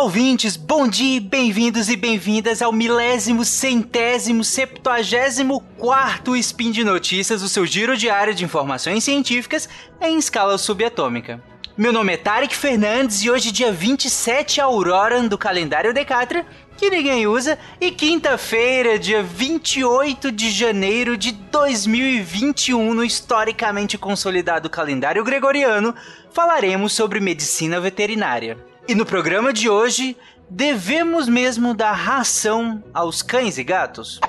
Olá, 0.00 0.06
ouvintes, 0.06 0.56
bom 0.56 0.88
dia, 0.88 1.20
bem-vindos 1.20 1.90
e 1.90 1.94
bem-vindas 1.94 2.62
ao 2.62 2.72
milésimo, 2.72 3.44
centésimo, 3.44 4.42
septuagésimo 4.42 5.60
quarto 5.76 6.34
Spin 6.36 6.70
de 6.70 6.82
Notícias, 6.82 7.42
o 7.42 7.48
seu 7.50 7.66
giro 7.66 7.94
diário 7.94 8.34
de 8.34 8.42
informações 8.42 9.04
científicas 9.04 9.68
em 10.00 10.16
escala 10.16 10.56
subatômica. 10.56 11.42
Meu 11.76 11.92
nome 11.92 12.14
é 12.14 12.16
Tarek 12.16 12.56
Fernandes 12.56 13.22
e 13.22 13.30
hoje, 13.30 13.52
dia 13.52 13.70
27 13.70 14.58
Aurora 14.58 15.22
do 15.28 15.36
calendário 15.36 15.92
Decatra, 15.92 16.46
que 16.78 16.88
ninguém 16.88 17.26
usa, 17.26 17.58
e 17.78 17.90
quinta-feira, 17.90 18.98
dia 18.98 19.22
28 19.22 20.32
de 20.32 20.50
janeiro 20.50 21.14
de 21.14 21.30
2021, 21.32 22.94
no 22.94 23.04
historicamente 23.04 23.98
consolidado 23.98 24.70
calendário 24.70 25.22
gregoriano, 25.22 25.94
falaremos 26.32 26.94
sobre 26.94 27.20
medicina 27.20 27.78
veterinária. 27.78 28.69
E 28.88 28.94
no 28.94 29.06
programa 29.06 29.52
de 29.52 29.68
hoje, 29.68 30.16
devemos 30.48 31.28
mesmo 31.28 31.74
dar 31.74 31.92
ração 31.92 32.82
aos 32.92 33.22
cães 33.22 33.56
e 33.58 33.64
gatos? 33.64 34.20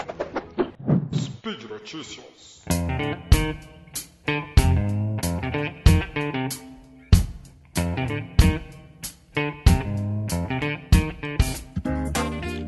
Speed 1.16 1.64
Notícias. 1.64 2.62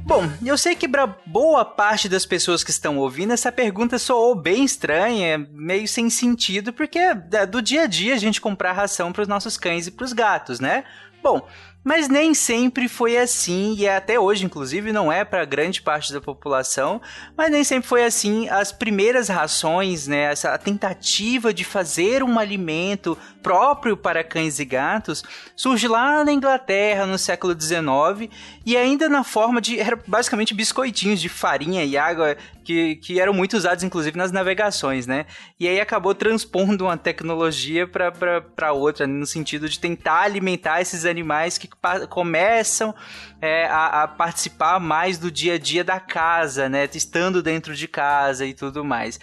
Bom, 0.04 0.30
eu 0.45 0.58
sei 0.58 0.76
que 0.76 0.88
para 0.88 1.08
boa 1.26 1.66
parte 1.66 2.08
das 2.08 2.26
pessoas 2.26 2.64
que 2.64 2.72
estão 2.72 2.98
ouvindo, 2.98 3.34
essa 3.34 3.52
pergunta 3.52 3.98
soou 3.98 4.36
bem 4.36 4.64
estranha, 4.64 5.47
meio 5.52 5.88
sem 5.88 6.09
sentido, 6.09 6.72
porque 6.72 7.00
é 7.00 7.45
do 7.45 7.62
dia 7.62 7.84
a 7.84 7.88
dia 7.88 8.14
a 8.14 8.18
gente 8.18 8.40
comprar 8.40 8.73
ração 8.73 9.12
para 9.12 9.23
os 9.23 9.28
nossos 9.28 9.58
cães 9.58 9.88
e 9.88 9.92
para 9.92 10.06
os 10.06 10.14
gatos, 10.14 10.59
né? 10.59 10.84
Bom, 11.23 11.47
mas 11.84 12.08
nem 12.08 12.34
sempre 12.34 12.88
foi 12.88 13.17
assim, 13.17 13.76
e 13.78 13.88
até 13.88 14.20
hoje, 14.20 14.45
inclusive, 14.45 14.92
não 14.92 15.12
é 15.12 15.26
para 15.26 15.44
grande 15.44 15.81
parte 15.81 16.14
da 16.14 16.22
população, 16.22 17.02
mas 17.36 17.52
nem 17.52 17.64
sempre 17.64 17.88
foi 17.88 18.06
assim. 18.06 18.48
As 18.50 18.72
primeiras 18.72 19.28
rações, 19.28 20.08
né, 20.08 20.31
essa 20.31 20.58
tentativa 20.58 21.53
de 21.53 21.64
fazer 21.64 22.23
um 22.23 22.40
alimento 22.40 23.17
próprio 23.42 23.98
para 23.98 24.23
cães 24.23 24.58
e 24.59 24.66
gatos, 24.66 25.23
surge 25.56 25.88
lá 25.88 26.23
na 26.23 26.31
Inglaterra 26.31 27.06
no 27.06 27.17
século 27.17 27.53
XIX 27.59 28.31
e 28.66 28.78
ainda 28.78 29.09
na 29.09 29.23
forma 29.23 29.59
de 29.59 29.78
era 29.80 30.00
basicamente 30.08 30.53
biscoitinhos 30.53 31.20
de 31.20 31.28
farinha 31.28 31.84
e 31.84 31.97
água 31.97 32.38
que, 32.64 32.95
que 32.95 33.20
eram 33.20 33.34
muito 33.34 33.58
usados 33.58 33.84
inclusive 33.84 34.18
nas 34.18 34.31
navegações, 34.31 35.06
né? 35.06 35.25
E 35.59 35.68
aí 35.68 35.81
acabou 35.81 36.16
transpondo 36.16 36.86
uma 36.86 36.97
tecnologia 36.97 37.86
para 37.86 38.72
outra, 38.72 39.06
no 39.06 39.25
sentido 39.25 39.68
de 39.68 39.78
tentar 39.78 40.22
alimentar 40.22 40.80
esses 40.80 41.03
animais 41.03 41.58
que 41.58 41.68
começam 42.09 42.93
é, 43.41 43.66
a, 43.66 44.03
a, 44.03 44.07
participar 44.07 44.79
mais 44.79 45.17
do 45.17 45.31
dia 45.31 45.55
a 45.55 45.57
dia 45.57 45.83
da 45.83 45.99
casa, 45.99 46.69
né? 46.69 46.88
Estando 46.93 47.41
dentro 47.43 47.75
de 47.75 47.88
casa 47.88 48.45
e 48.45 48.53
tudo 48.53 48.83
mais. 48.83 49.19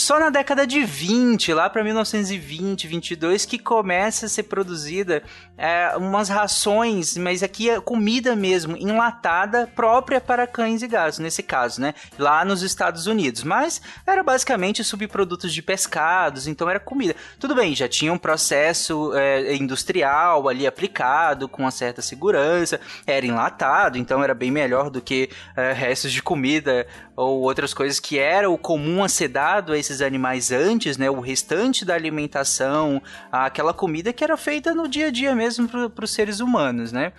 Só 0.00 0.18
na 0.18 0.30
década 0.30 0.66
de 0.66 0.82
20, 0.82 1.52
lá 1.52 1.68
para 1.68 1.84
1920, 1.84 2.86
22, 2.88 3.44
que 3.44 3.58
começa 3.58 4.24
a 4.24 4.28
ser 4.30 4.44
produzida 4.44 5.22
é, 5.58 5.94
umas 5.94 6.30
rações, 6.30 7.18
mas 7.18 7.42
aqui 7.42 7.68
é 7.68 7.78
comida 7.78 8.34
mesmo, 8.34 8.78
enlatada, 8.78 9.70
própria 9.76 10.18
para 10.18 10.46
cães 10.46 10.80
e 10.80 10.88
gatos, 10.88 11.18
nesse 11.18 11.42
caso, 11.42 11.82
né? 11.82 11.92
Lá 12.18 12.46
nos 12.46 12.62
Estados 12.62 13.06
Unidos. 13.06 13.44
Mas 13.44 13.82
era 14.06 14.22
basicamente 14.22 14.82
subprodutos 14.82 15.52
de 15.52 15.60
pescados, 15.60 16.46
então 16.46 16.70
era 16.70 16.80
comida. 16.80 17.14
Tudo 17.38 17.54
bem, 17.54 17.76
já 17.76 17.86
tinha 17.86 18.10
um 18.10 18.18
processo 18.18 19.12
é, 19.14 19.54
industrial 19.54 20.48
ali 20.48 20.66
aplicado, 20.66 21.46
com 21.46 21.64
uma 21.64 21.70
certa 21.70 22.00
segurança, 22.00 22.80
era 23.06 23.26
enlatado, 23.26 23.98
então 23.98 24.24
era 24.24 24.32
bem 24.32 24.50
melhor 24.50 24.88
do 24.88 25.02
que 25.02 25.28
é, 25.54 25.74
restos 25.74 26.10
de 26.10 26.22
comida 26.22 26.86
ou 27.20 27.42
outras 27.42 27.74
coisas 27.74 28.00
que 28.00 28.18
era 28.18 28.48
o 28.48 28.56
comum 28.56 29.04
a 29.04 29.08
ser 29.08 29.28
dado 29.28 29.72
a 29.72 29.78
esses 29.78 30.00
animais 30.00 30.50
antes, 30.50 30.96
né? 30.96 31.10
O 31.10 31.20
restante 31.20 31.84
da 31.84 31.94
alimentação, 31.94 33.02
aquela 33.30 33.74
comida 33.74 34.12
que 34.12 34.24
era 34.24 34.38
feita 34.38 34.74
no 34.74 34.88
dia 34.88 35.08
a 35.08 35.10
dia 35.10 35.34
mesmo 35.34 35.68
para 35.68 36.04
os 36.04 36.10
seres 36.10 36.40
humanos, 36.40 36.92
né? 36.92 37.12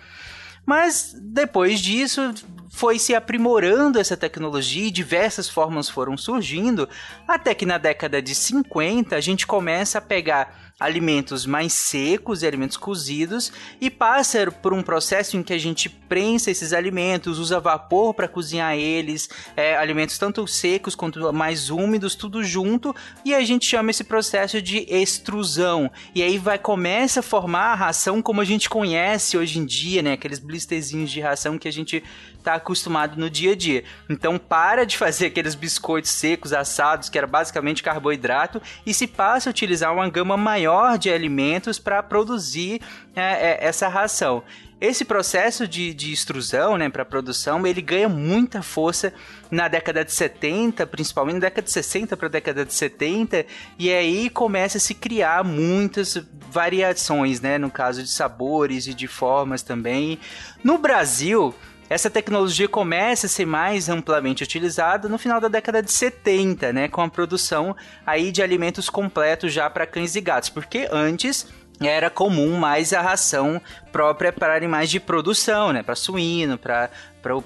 Mas 0.66 1.14
depois 1.20 1.80
disso 1.80 2.34
foi 2.68 2.98
se 2.98 3.14
aprimorando 3.14 3.98
essa 3.98 4.16
tecnologia 4.16 4.86
e 4.86 4.90
diversas 4.90 5.48
formas 5.48 5.88
foram 5.88 6.16
surgindo, 6.16 6.88
até 7.26 7.54
que 7.54 7.66
na 7.66 7.78
década 7.78 8.20
de 8.20 8.34
50 8.34 9.14
a 9.14 9.20
gente 9.20 9.46
começa 9.46 9.98
a 9.98 10.00
pegar 10.00 10.71
alimentos 10.82 11.46
mais 11.46 11.72
secos 11.72 12.42
e 12.42 12.46
alimentos 12.46 12.76
cozidos 12.76 13.52
e 13.80 13.90
passa 13.90 14.50
por 14.50 14.72
um 14.72 14.82
processo 14.82 15.36
em 15.36 15.42
que 15.42 15.52
a 15.52 15.58
gente 15.58 15.88
prensa 15.88 16.50
esses 16.50 16.72
alimentos, 16.72 17.38
usa 17.38 17.60
vapor 17.60 18.14
para 18.14 18.28
cozinhar 18.28 18.76
eles, 18.76 19.28
é, 19.56 19.76
alimentos 19.76 20.18
tanto 20.18 20.46
secos 20.46 20.94
quanto 20.94 21.32
mais 21.32 21.70
úmidos, 21.70 22.14
tudo 22.14 22.42
junto, 22.42 22.94
e 23.24 23.34
a 23.34 23.42
gente 23.42 23.66
chama 23.66 23.90
esse 23.90 24.04
processo 24.04 24.60
de 24.60 24.86
extrusão. 24.88 25.90
E 26.14 26.22
aí 26.22 26.38
vai 26.38 26.58
começa 26.58 27.20
a 27.20 27.22
formar 27.22 27.72
a 27.72 27.74
ração 27.74 28.20
como 28.20 28.40
a 28.40 28.44
gente 28.44 28.68
conhece 28.68 29.36
hoje 29.36 29.58
em 29.58 29.64
dia, 29.64 30.02
né? 30.02 30.12
Aqueles 30.12 30.38
blisterzinhos 30.38 31.10
de 31.10 31.20
ração 31.20 31.58
que 31.58 31.68
a 31.68 31.72
gente 31.72 32.02
tá 32.42 32.54
acostumado 32.54 33.18
no 33.18 33.30
dia 33.30 33.52
a 33.52 33.56
dia. 33.56 33.84
Então 34.08 34.38
para 34.38 34.84
de 34.84 34.96
fazer 34.96 35.26
aqueles 35.26 35.54
biscoitos 35.54 36.10
secos 36.10 36.52
assados, 36.52 37.08
que 37.08 37.18
era 37.18 37.26
basicamente 37.26 37.82
carboidrato, 37.82 38.60
e 38.84 38.92
se 38.92 39.06
passa 39.06 39.48
a 39.48 39.52
utilizar 39.52 39.92
uma 39.92 40.08
gama 40.08 40.36
maior 40.36 40.98
de 40.98 41.10
alimentos 41.10 41.78
para 41.78 42.02
produzir 42.02 42.80
é, 43.14 43.22
é, 43.22 43.58
essa 43.66 43.88
ração. 43.88 44.42
Esse 44.82 45.04
processo 45.04 45.68
de, 45.68 45.94
de 45.94 46.12
extrusão, 46.12 46.76
né, 46.76 46.88
para 46.88 47.04
produção, 47.04 47.64
ele 47.64 47.80
ganha 47.80 48.08
muita 48.08 48.62
força 48.62 49.14
na 49.48 49.68
década 49.68 50.04
de 50.04 50.10
70, 50.10 50.84
principalmente 50.88 51.34
na 51.34 51.40
década 51.42 51.62
de 51.62 51.70
60 51.70 52.16
para 52.16 52.26
a 52.26 52.30
década 52.30 52.64
de 52.64 52.74
70, 52.74 53.46
e 53.78 53.92
aí 53.92 54.28
começa 54.28 54.78
a 54.78 54.80
se 54.80 54.92
criar 54.92 55.44
muitas 55.44 56.20
variações, 56.50 57.40
né, 57.40 57.58
no 57.58 57.70
caso 57.70 58.02
de 58.02 58.10
sabores 58.10 58.88
e 58.88 58.92
de 58.92 59.06
formas 59.06 59.62
também. 59.62 60.18
No 60.64 60.78
Brasil, 60.78 61.54
essa 61.92 62.08
tecnologia 62.08 62.66
começa 62.66 63.26
a 63.26 63.28
ser 63.28 63.44
mais 63.44 63.90
amplamente 63.90 64.42
utilizada 64.42 65.10
no 65.10 65.18
final 65.18 65.38
da 65.38 65.48
década 65.48 65.82
de 65.82 65.92
70, 65.92 66.72
né, 66.72 66.88
com 66.88 67.02
a 67.02 67.08
produção 67.08 67.76
aí 68.06 68.32
de 68.32 68.42
alimentos 68.42 68.88
completos 68.88 69.52
já 69.52 69.68
para 69.68 69.86
cães 69.86 70.16
e 70.16 70.20
gatos, 70.22 70.48
porque 70.48 70.88
antes 70.90 71.46
era 71.80 72.08
comum 72.08 72.56
mais 72.56 72.92
a 72.92 73.00
ração 73.00 73.60
própria 73.90 74.32
para 74.32 74.56
animais 74.56 74.88
de 74.88 75.00
produção, 75.00 75.72
né? 75.72 75.82
Para 75.82 75.96
suíno, 75.96 76.56
para 76.56 76.88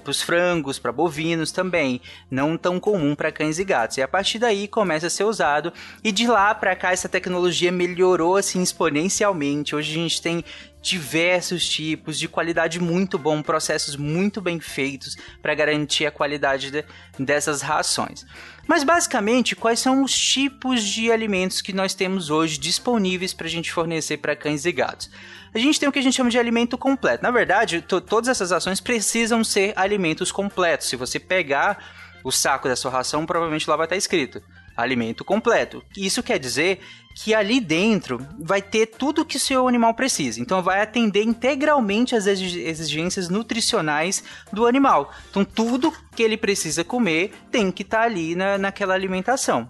os 0.05 0.21
frangos, 0.21 0.77
para 0.77 0.91
bovinos 0.91 1.51
também. 1.51 1.99
Não 2.29 2.57
tão 2.57 2.79
comum 2.79 3.15
para 3.15 3.31
cães 3.31 3.57
e 3.57 3.63
gatos. 3.63 3.97
E 3.97 4.01
a 4.01 4.07
partir 4.07 4.37
daí 4.39 4.67
começa 4.67 5.07
a 5.07 5.09
ser 5.09 5.23
usado. 5.23 5.73
E 6.03 6.11
de 6.11 6.27
lá 6.27 6.53
para 6.53 6.75
cá 6.75 6.91
essa 6.91 7.09
tecnologia 7.09 7.71
melhorou 7.71 8.35
assim 8.37 8.61
exponencialmente. 8.61 9.75
Hoje 9.75 9.91
a 9.91 9.95
gente 9.95 10.21
tem 10.21 10.43
diversos 10.87 11.67
tipos 11.67 12.17
de 12.17 12.27
qualidade 12.29 12.79
muito 12.79 13.17
bom, 13.17 13.41
processos 13.41 13.97
muito 13.97 14.39
bem 14.39 14.59
feitos 14.59 15.17
para 15.41 15.53
garantir 15.53 16.05
a 16.05 16.11
qualidade 16.11 16.71
de, 16.71 16.85
dessas 17.19 17.61
rações. 17.61 18.25
Mas 18.65 18.83
basicamente, 18.83 19.55
quais 19.55 19.79
são 19.79 20.03
os 20.03 20.17
tipos 20.17 20.81
de 20.81 21.11
alimentos 21.11 21.61
que 21.61 21.73
nós 21.73 21.93
temos 21.93 22.29
hoje 22.29 22.57
disponíveis 22.57 23.33
para 23.33 23.47
a 23.47 23.49
gente 23.49 23.71
fornecer 23.71 24.17
para 24.17 24.35
cães 24.35 24.65
e 24.65 24.71
gatos? 24.71 25.09
A 25.53 25.59
gente 25.59 25.79
tem 25.79 25.89
o 25.89 25.91
que 25.91 25.99
a 25.99 26.01
gente 26.01 26.15
chama 26.15 26.29
de 26.29 26.39
alimento 26.39 26.77
completo. 26.77 27.23
Na 27.23 27.31
verdade, 27.31 27.81
todas 27.81 28.29
essas 28.29 28.51
ações 28.51 28.79
precisam 28.79 29.43
ser 29.43 29.73
alimentos 29.75 30.31
completos. 30.31 30.87
Se 30.87 30.95
você 30.95 31.19
pegar 31.19 31.83
o 32.23 32.31
saco 32.31 32.67
da 32.67 32.75
sua 32.75 32.91
ração, 32.91 33.25
provavelmente 33.25 33.69
lá 33.69 33.75
vai 33.75 33.85
estar 33.85 33.95
escrito 33.97 34.41
alimento 34.77 35.25
completo. 35.25 35.83
Isso 35.97 36.21
quer 36.21 36.37
dizer 36.37 36.79
que 37.15 37.33
ali 37.33 37.59
dentro 37.59 38.23
vai 38.39 38.61
ter 38.61 38.85
tudo 38.85 39.25
que 39.25 39.37
o 39.37 39.39
seu 39.39 39.67
animal 39.67 39.95
precisa. 39.95 40.39
Então 40.39 40.61
vai 40.61 40.81
atender 40.81 41.23
integralmente 41.23 42.15
as 42.15 42.27
exigências 42.27 43.27
nutricionais 43.27 44.23
do 44.53 44.67
animal. 44.67 45.11
Então 45.31 45.43
tudo 45.43 45.91
que 46.15 46.21
ele 46.21 46.37
precisa 46.37 46.83
comer 46.83 47.33
tem 47.51 47.71
que 47.71 47.81
estar 47.81 48.01
tá 48.01 48.03
ali 48.03 48.35
na, 48.35 48.59
naquela 48.59 48.93
alimentação. 48.93 49.67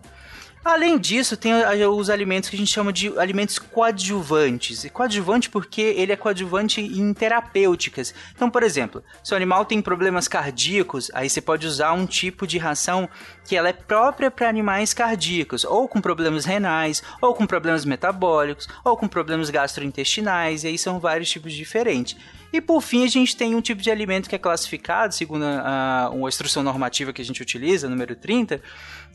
Além 0.67 0.99
disso, 0.99 1.37
tem 1.37 1.53
os 1.89 2.09
alimentos 2.09 2.49
que 2.49 2.57
a 2.57 2.59
gente 2.59 2.73
chama 2.73 2.91
de 2.91 3.17
alimentos 3.17 3.57
coadjuvantes. 3.57 4.83
E 4.83 4.89
coadjuvante 4.89 5.49
porque 5.49 5.81
ele 5.81 6.11
é 6.11 6.15
coadjuvante 6.17 6.81
em 6.81 7.13
terapêuticas. 7.13 8.13
Então, 8.35 8.49
por 8.49 8.63
exemplo, 8.63 9.01
se 9.23 9.33
o 9.33 9.37
animal 9.37 9.63
tem 9.63 9.81
problemas 9.81 10.27
cardíacos, 10.27 11.09
aí 11.13 11.29
você 11.29 11.39
pode 11.39 11.65
usar 11.65 11.93
um 11.93 12.05
tipo 12.05 12.45
de 12.45 12.57
ração 12.57 13.07
que 13.45 13.55
ela 13.55 13.69
é 13.69 13.73
própria 13.73 14.29
para 14.29 14.49
animais 14.49 14.93
cardíacos, 14.93 15.63
ou 15.63 15.87
com 15.87 16.01
problemas 16.01 16.43
renais, 16.43 17.01
ou 17.21 17.33
com 17.33 17.47
problemas 17.47 17.85
metabólicos, 17.85 18.67
ou 18.83 18.97
com 18.97 19.07
problemas 19.07 19.49
gastrointestinais, 19.49 20.65
e 20.65 20.67
aí 20.67 20.77
são 20.77 20.99
vários 20.99 21.29
tipos 21.29 21.53
diferentes. 21.53 22.17
E 22.51 22.61
por 22.61 22.81
fim, 22.81 23.03
a 23.03 23.07
gente 23.07 23.35
tem 23.35 23.55
um 23.55 23.61
tipo 23.61 23.81
de 23.81 23.91
alimento 23.91 24.29
que 24.29 24.35
é 24.35 24.39
classificado, 24.39 25.13
segundo 25.13 25.43
a, 25.43 26.09
a 26.09 26.27
instrução 26.27 26.63
normativa 26.63 27.11
que 27.11 27.21
a 27.21 27.25
gente 27.25 27.41
utiliza, 27.41 27.89
número 27.89 28.15
30, 28.15 28.61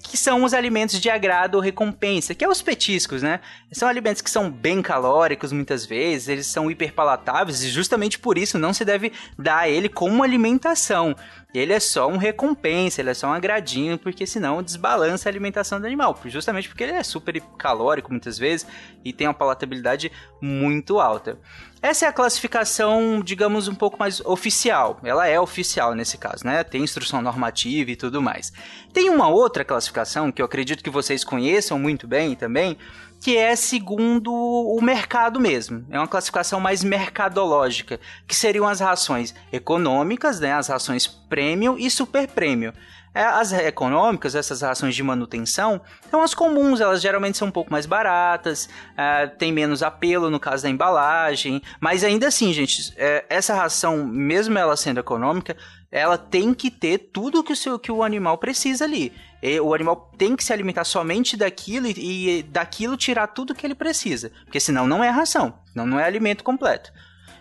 que 0.03 0.17
são 0.17 0.45
os 0.45 0.53
alimentos 0.53 1.01
de 1.01 1.09
agrado 1.09 1.55
ou 1.55 1.61
recompensa, 1.61 2.35
que 2.35 2.45
é 2.45 2.49
os 2.49 2.61
petiscos, 2.61 3.23
né? 3.23 3.41
São 3.71 3.89
alimentos 3.89 4.21
que 4.21 4.31
são 4.31 4.51
bem 4.51 4.83
calóricos 4.83 5.53
muitas 5.53 5.87
vezes, 5.87 6.29
eles 6.29 6.47
são 6.47 6.71
hiperpalatáveis 6.71 7.63
e 7.63 7.69
justamente 7.69 8.19
por 8.19 8.37
isso 8.37 8.59
não 8.59 8.73
se 8.75 8.85
deve 8.85 9.13
dar 9.39 9.61
a 9.61 9.69
ele 9.69 9.89
como 9.89 10.23
alimentação. 10.23 11.17
Ele 11.55 11.73
é 11.73 11.81
só 11.81 12.09
um 12.09 12.17
recompensa, 12.17 13.01
ele 13.01 13.11
é 13.11 13.15
só 13.15 13.29
um 13.29 13.33
agradinho, 13.33 13.99
porque 13.99 14.27
senão 14.27 14.63
desbalança 14.63 15.29
a 15.29 15.31
alimentação 15.31 15.81
do 15.81 15.87
animal, 15.87 16.19
justamente 16.25 16.69
porque 16.69 16.83
ele 16.83 16.93
é 16.93 17.03
super 17.03 17.41
calórico 17.59 18.11
muitas 18.11 18.39
vezes 18.39 18.67
e 19.05 19.13
tem 19.13 19.27
uma 19.27 19.35
palatabilidade 19.35 20.11
muito 20.41 20.99
alta. 20.99 21.39
Essa 21.83 22.07
é 22.07 22.09
a 22.09 22.13
classificação, 22.13 23.21
digamos, 23.25 23.67
um 23.67 23.75
pouco 23.75 23.99
mais 23.99 24.21
oficial. 24.21 25.01
Ela 25.03 25.27
é 25.27 25.41
oficial 25.41 25.97
nesse 25.97 26.17
caso, 26.17 26.47
né? 26.47 26.63
Tem 26.63 26.81
instrução 26.81 27.21
normativa 27.21 27.91
e 27.91 27.97
tudo 27.97 28.23
mais. 28.23 28.53
Tem 28.93 29.11
uma 29.11 29.27
outra 29.27 29.65
classificação 29.65 30.31
que 30.31 30.41
eu 30.41 30.47
acredito 30.47 30.85
que 30.85 30.89
vocês 30.89 31.25
conheçam 31.25 31.81
muito 31.81 32.07
bem 32.07 32.37
também, 32.37 32.79
que 33.23 33.37
é 33.37 33.55
segundo 33.55 34.33
o 34.35 34.83
mercado 34.83 35.39
mesmo. 35.39 35.87
É 35.89 35.97
uma 35.97 36.09
classificação 36.09 36.59
mais 36.59 36.83
mercadológica, 36.83 38.01
que 38.27 38.35
seriam 38.35 38.67
as 38.67 38.81
rações 38.81 39.33
econômicas, 39.53 40.41
né, 40.41 40.53
as 40.53 40.67
rações 40.67 41.07
premium 41.07 41.77
e 41.79 41.89
super 41.89 42.27
premium. 42.27 42.73
É, 43.15 43.23
as 43.23 43.53
econômicas, 43.53 44.35
essas 44.35 44.63
rações 44.63 44.97
de 44.97 45.03
manutenção, 45.05 45.81
são 46.11 46.21
as 46.21 46.35
comuns, 46.35 46.81
elas 46.81 47.01
geralmente 47.01 47.39
são 47.39 47.47
um 47.47 47.53
pouco 47.53 47.71
mais 47.71 47.87
baratas, 47.87 48.69
é, 48.97 49.29
tem 49.29 49.53
menos 49.53 49.85
apelo 49.85 50.29
no 50.29 50.41
caso 50.41 50.65
da 50.65 50.71
embalagem, 50.71 51.63
mas 51.79 52.03
ainda 52.03 52.27
assim, 52.27 52.53
gente, 52.53 52.93
é, 52.97 53.25
essa 53.29 53.55
ração, 53.55 54.05
mesmo 54.05 54.59
ela 54.59 54.77
sendo 54.77 54.99
econômica, 54.99 55.57
ela 55.93 56.19
tem 56.19 56.53
que 56.55 56.71
ter 56.71 56.99
tudo 57.13 57.45
que 57.45 57.53
o, 57.53 57.57
seu, 57.57 57.79
que 57.79 57.93
o 57.93 58.03
animal 58.03 58.37
precisa 58.39 58.85
ali. 58.85 59.13
E 59.43 59.59
o 59.59 59.75
animal 59.75 60.11
tem 60.17 60.37
que 60.37 60.45
se 60.45 60.53
alimentar 60.53 60.85
somente 60.85 61.37
daquilo 61.37 61.89
e, 61.89 62.39
e 62.39 62.43
daquilo 62.45 62.97
tirar 62.97 63.27
tudo 63.27 63.55
que 63.55 63.67
ele 63.67 63.75
precisa, 63.75 64.31
porque 64.45 64.61
senão 64.61 64.87
não 64.87 65.03
é 65.03 65.11
ração, 65.11 65.55
senão 65.73 65.85
não 65.85 65.99
é 65.99 66.05
alimento 66.05 66.45
completo, 66.45 66.93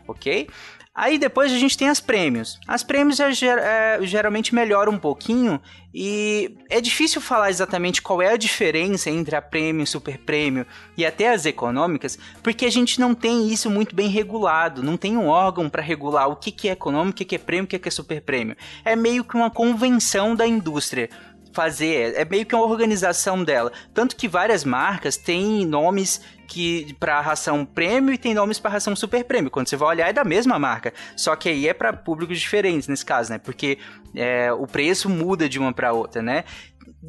ok? 0.07 0.47
Aí 0.93 1.17
depois 1.17 1.53
a 1.53 1.57
gente 1.57 1.77
tem 1.77 1.87
as 1.87 2.01
prêmios. 2.01 2.59
As 2.67 2.83
prêmios 2.83 3.17
é, 3.21 3.29
é, 3.29 3.99
geralmente 4.01 4.53
melhoram 4.53 4.91
um 4.91 4.99
pouquinho 4.99 5.61
e 5.93 6.57
é 6.69 6.81
difícil 6.81 7.21
falar 7.21 7.49
exatamente 7.49 8.01
qual 8.01 8.21
é 8.21 8.33
a 8.33 8.37
diferença 8.37 9.09
entre 9.09 9.33
a 9.33 9.41
prêmio, 9.41 9.87
super 9.87 10.17
prêmio 10.17 10.65
e 10.97 11.05
até 11.05 11.29
as 11.29 11.45
econômicas, 11.45 12.19
porque 12.43 12.65
a 12.65 12.69
gente 12.69 12.99
não 12.99 13.15
tem 13.15 13.47
isso 13.47 13.69
muito 13.69 13.95
bem 13.95 14.09
regulado, 14.09 14.83
não 14.83 14.97
tem 14.97 15.17
um 15.17 15.27
órgão 15.27 15.69
para 15.69 15.81
regular 15.81 16.27
o 16.27 16.35
que, 16.35 16.51
que 16.51 16.67
é 16.67 16.73
econômico, 16.73 17.11
o 17.11 17.17
que, 17.17 17.25
que 17.25 17.35
é 17.35 17.39
prêmio, 17.39 17.65
o 17.65 17.67
que, 17.67 17.79
que 17.79 17.87
é 17.87 17.91
super 17.91 18.21
prêmio. 18.21 18.57
É 18.83 18.93
meio 18.93 19.23
que 19.23 19.35
uma 19.35 19.49
convenção 19.49 20.35
da 20.35 20.45
indústria 20.45 21.09
fazer, 21.53 22.13
é 22.15 22.25
meio 22.25 22.45
que 22.45 22.55
uma 22.55 22.65
organização 22.65 23.43
dela. 23.43 23.71
Tanto 23.93 24.15
que 24.15 24.27
várias 24.27 24.63
marcas 24.63 25.17
têm 25.17 25.65
nomes 25.65 26.21
que 26.51 26.93
para 26.99 27.21
ração 27.21 27.63
prêmio 27.63 28.13
e 28.13 28.17
tem 28.17 28.33
nomes 28.33 28.59
para 28.59 28.71
ração 28.71 28.93
super 28.93 29.23
prêmio. 29.23 29.49
Quando 29.49 29.69
você 29.69 29.77
vai 29.77 29.87
olhar 29.89 30.09
é 30.09 30.13
da 30.13 30.25
mesma 30.25 30.59
marca, 30.59 30.93
só 31.15 31.33
que 31.33 31.47
aí 31.47 31.65
é 31.65 31.73
para 31.73 31.93
públicos 31.93 32.37
diferentes 32.37 32.89
nesse 32.89 33.05
caso, 33.05 33.31
né? 33.31 33.37
Porque 33.37 33.77
é, 34.13 34.51
o 34.51 34.67
preço 34.67 35.09
muda 35.09 35.47
de 35.47 35.57
uma 35.57 35.71
para 35.71 35.93
outra, 35.93 36.21
né? 36.21 36.43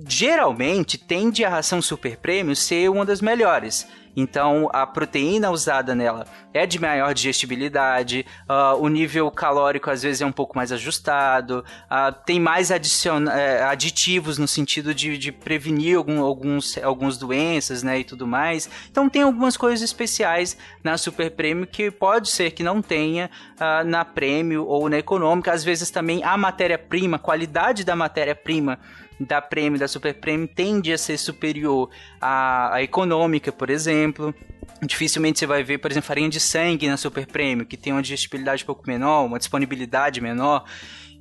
Geralmente 0.07 0.97
tende 0.97 1.45
a 1.45 1.49
ração 1.49 1.83
super 1.83 2.17
prêmio 2.19 2.55
ser 2.55 2.89
uma 2.89 3.05
das 3.05 3.21
melhores. 3.21 3.89
Então, 4.17 4.69
a 4.73 4.87
proteína 4.87 5.51
usada 5.51 5.95
nela 5.95 6.27
é 6.53 6.67
de 6.67 6.79
maior 6.79 7.15
digestibilidade, 7.15 8.27
uh, 8.49 8.77
o 8.79 8.89
nível 8.89 9.31
calórico 9.31 9.91
às 9.91 10.03
vezes 10.03 10.21
é 10.21 10.27
um 10.27 10.33
pouco 10.33 10.55
mais 10.55 10.71
ajustado, 10.71 11.65
uh, 11.87 12.13
tem 12.27 12.39
mais 12.39 12.71
adicion... 12.71 13.27
Eh, 13.29 13.63
aditivos 13.63 14.37
no 14.37 14.47
sentido 14.47 14.95
de, 14.95 15.17
de 15.17 15.33
prevenir 15.33 15.97
algum, 15.97 16.21
alguns, 16.21 16.77
algumas 16.79 17.17
doenças 17.17 17.83
né, 17.83 18.01
e 18.01 18.05
tudo 18.05 18.27
mais. 18.27 18.69
Então, 18.91 19.09
tem 19.09 19.23
algumas 19.33 19.57
coisas 19.57 19.83
especiais 19.83 20.57
na 20.85 20.97
Super 20.97 21.31
Prêmio 21.31 21.67
que 21.67 21.91
pode 21.91 22.31
ser 22.31 22.53
que 22.53 22.63
não 22.63 22.81
tenha 22.81 23.31
uh, 23.57 23.85
na 23.87 24.05
Prêmio 24.05 24.65
ou 24.67 24.89
na 24.89 24.99
Econômica. 24.99 25.53
Às 25.53 25.65
vezes 25.65 25.91
também 25.91 26.23
a 26.23 26.37
matéria-prima, 26.37 27.17
a 27.17 27.21
qualidade 27.21 27.85
da 27.85 27.97
matéria-prima 27.97 28.79
da 29.19 29.41
Prêmio, 29.41 29.79
da 29.79 29.89
Super 29.89 30.15
Prêmio, 30.15 30.49
tende 30.49 30.93
a 30.93 30.99
ser 30.99 31.17
superior 31.17 31.91
à, 32.21 32.75
à 32.75 32.83
econômica, 32.83 33.51
por 33.51 33.71
exemplo. 33.71 34.35
Dificilmente 34.83 35.39
você 35.39 35.47
vai 35.47 35.63
ver, 35.63 35.79
por 35.79 35.91
exemplo, 35.91 36.09
farinha 36.09 36.29
de 36.29 36.41
sangue 36.41 36.89
na 36.89 36.97
Super 36.97 37.27
Prêmio, 37.27 37.65
que 37.65 37.77
tem 37.77 37.93
uma 37.93 38.03
digestibilidade 38.03 38.65
um 38.65 38.67
pouco 38.67 38.83
menor, 38.87 39.25
uma 39.25 39.39
disponibilidade 39.39 40.21
menor. 40.21 40.65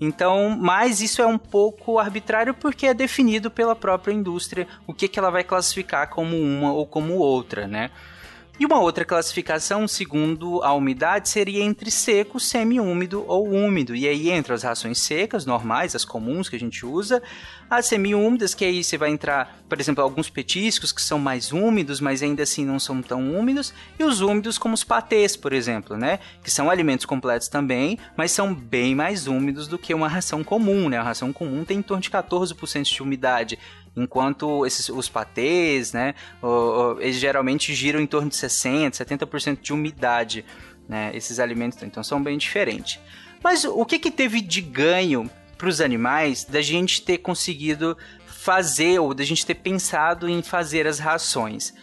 Então, 0.03 0.57
mas 0.59 0.99
isso 0.99 1.21
é 1.21 1.27
um 1.27 1.37
pouco 1.37 1.99
arbitrário 1.99 2.55
porque 2.55 2.87
é 2.87 2.93
definido 2.93 3.51
pela 3.51 3.75
própria 3.75 4.11
indústria 4.11 4.67
o 4.87 4.95
que, 4.95 5.07
que 5.07 5.19
ela 5.19 5.29
vai 5.29 5.43
classificar 5.43 6.09
como 6.09 6.35
uma 6.35 6.73
ou 6.73 6.87
como 6.87 7.13
outra, 7.17 7.67
né? 7.67 7.91
E 8.61 8.65
uma 8.67 8.79
outra 8.79 9.03
classificação, 9.03 9.87
segundo 9.87 10.61
a 10.61 10.71
umidade, 10.71 11.29
seria 11.29 11.63
entre 11.63 11.89
seco, 11.89 12.39
semi-úmido 12.39 13.25
ou 13.27 13.51
úmido. 13.51 13.95
E 13.95 14.07
aí 14.07 14.29
entra 14.29 14.53
as 14.53 14.61
rações 14.61 14.99
secas, 14.99 15.47
normais, 15.47 15.95
as 15.95 16.05
comuns 16.05 16.47
que 16.47 16.57
a 16.57 16.59
gente 16.59 16.85
usa, 16.85 17.23
as 17.67 17.87
semi-úmidas, 17.87 18.53
que 18.53 18.63
aí 18.63 18.83
você 18.83 18.99
vai 18.99 19.09
entrar, 19.09 19.57
por 19.67 19.79
exemplo, 19.79 20.03
alguns 20.03 20.29
petiscos 20.29 20.91
que 20.91 21.01
são 21.01 21.17
mais 21.17 21.51
úmidos, 21.51 21.99
mas 21.99 22.21
ainda 22.21 22.43
assim 22.43 22.63
não 22.63 22.79
são 22.79 23.01
tão 23.01 23.33
úmidos, 23.33 23.73
e 23.97 24.03
os 24.03 24.21
úmidos 24.21 24.59
como 24.59 24.75
os 24.75 24.83
patês, 24.83 25.35
por 25.35 25.53
exemplo, 25.53 25.97
né? 25.97 26.19
Que 26.43 26.51
são 26.51 26.69
alimentos 26.69 27.07
completos 27.07 27.47
também, 27.47 27.97
mas 28.15 28.29
são 28.29 28.53
bem 28.53 28.93
mais 28.93 29.25
úmidos 29.25 29.67
do 29.67 29.79
que 29.79 29.91
uma 29.91 30.07
ração 30.07 30.43
comum, 30.43 30.87
né? 30.87 30.99
A 30.99 31.03
ração 31.03 31.33
comum 31.33 31.65
tem 31.65 31.79
em 31.79 31.81
torno 31.81 32.03
de 32.03 32.11
14% 32.11 32.83
de 32.83 33.01
umidade. 33.01 33.57
Enquanto 33.95 34.65
esses, 34.65 34.87
os 34.89 35.09
patês, 35.09 35.91
né, 35.91 36.15
eles 36.99 37.17
geralmente 37.17 37.73
giram 37.73 37.99
em 37.99 38.07
torno 38.07 38.29
de 38.29 38.35
60%, 38.35 38.91
70% 38.91 39.59
de 39.61 39.73
umidade, 39.73 40.45
né, 40.87 41.11
esses 41.13 41.39
alimentos, 41.39 41.81
então 41.83 42.03
são 42.03 42.21
bem 42.21 42.37
diferentes. 42.37 42.99
Mas 43.43 43.65
o 43.65 43.85
que, 43.85 43.99
que 43.99 44.11
teve 44.11 44.39
de 44.41 44.61
ganho 44.61 45.29
para 45.57 45.67
os 45.67 45.81
animais 45.81 46.45
da 46.45 46.61
gente 46.61 47.01
ter 47.01 47.17
conseguido 47.19 47.97
fazer, 48.25 48.99
ou 48.99 49.13
da 49.13 49.23
gente 49.23 49.45
ter 49.45 49.55
pensado 49.55 50.29
em 50.29 50.41
fazer 50.41 50.87
as 50.87 50.99
rações? 50.99 51.73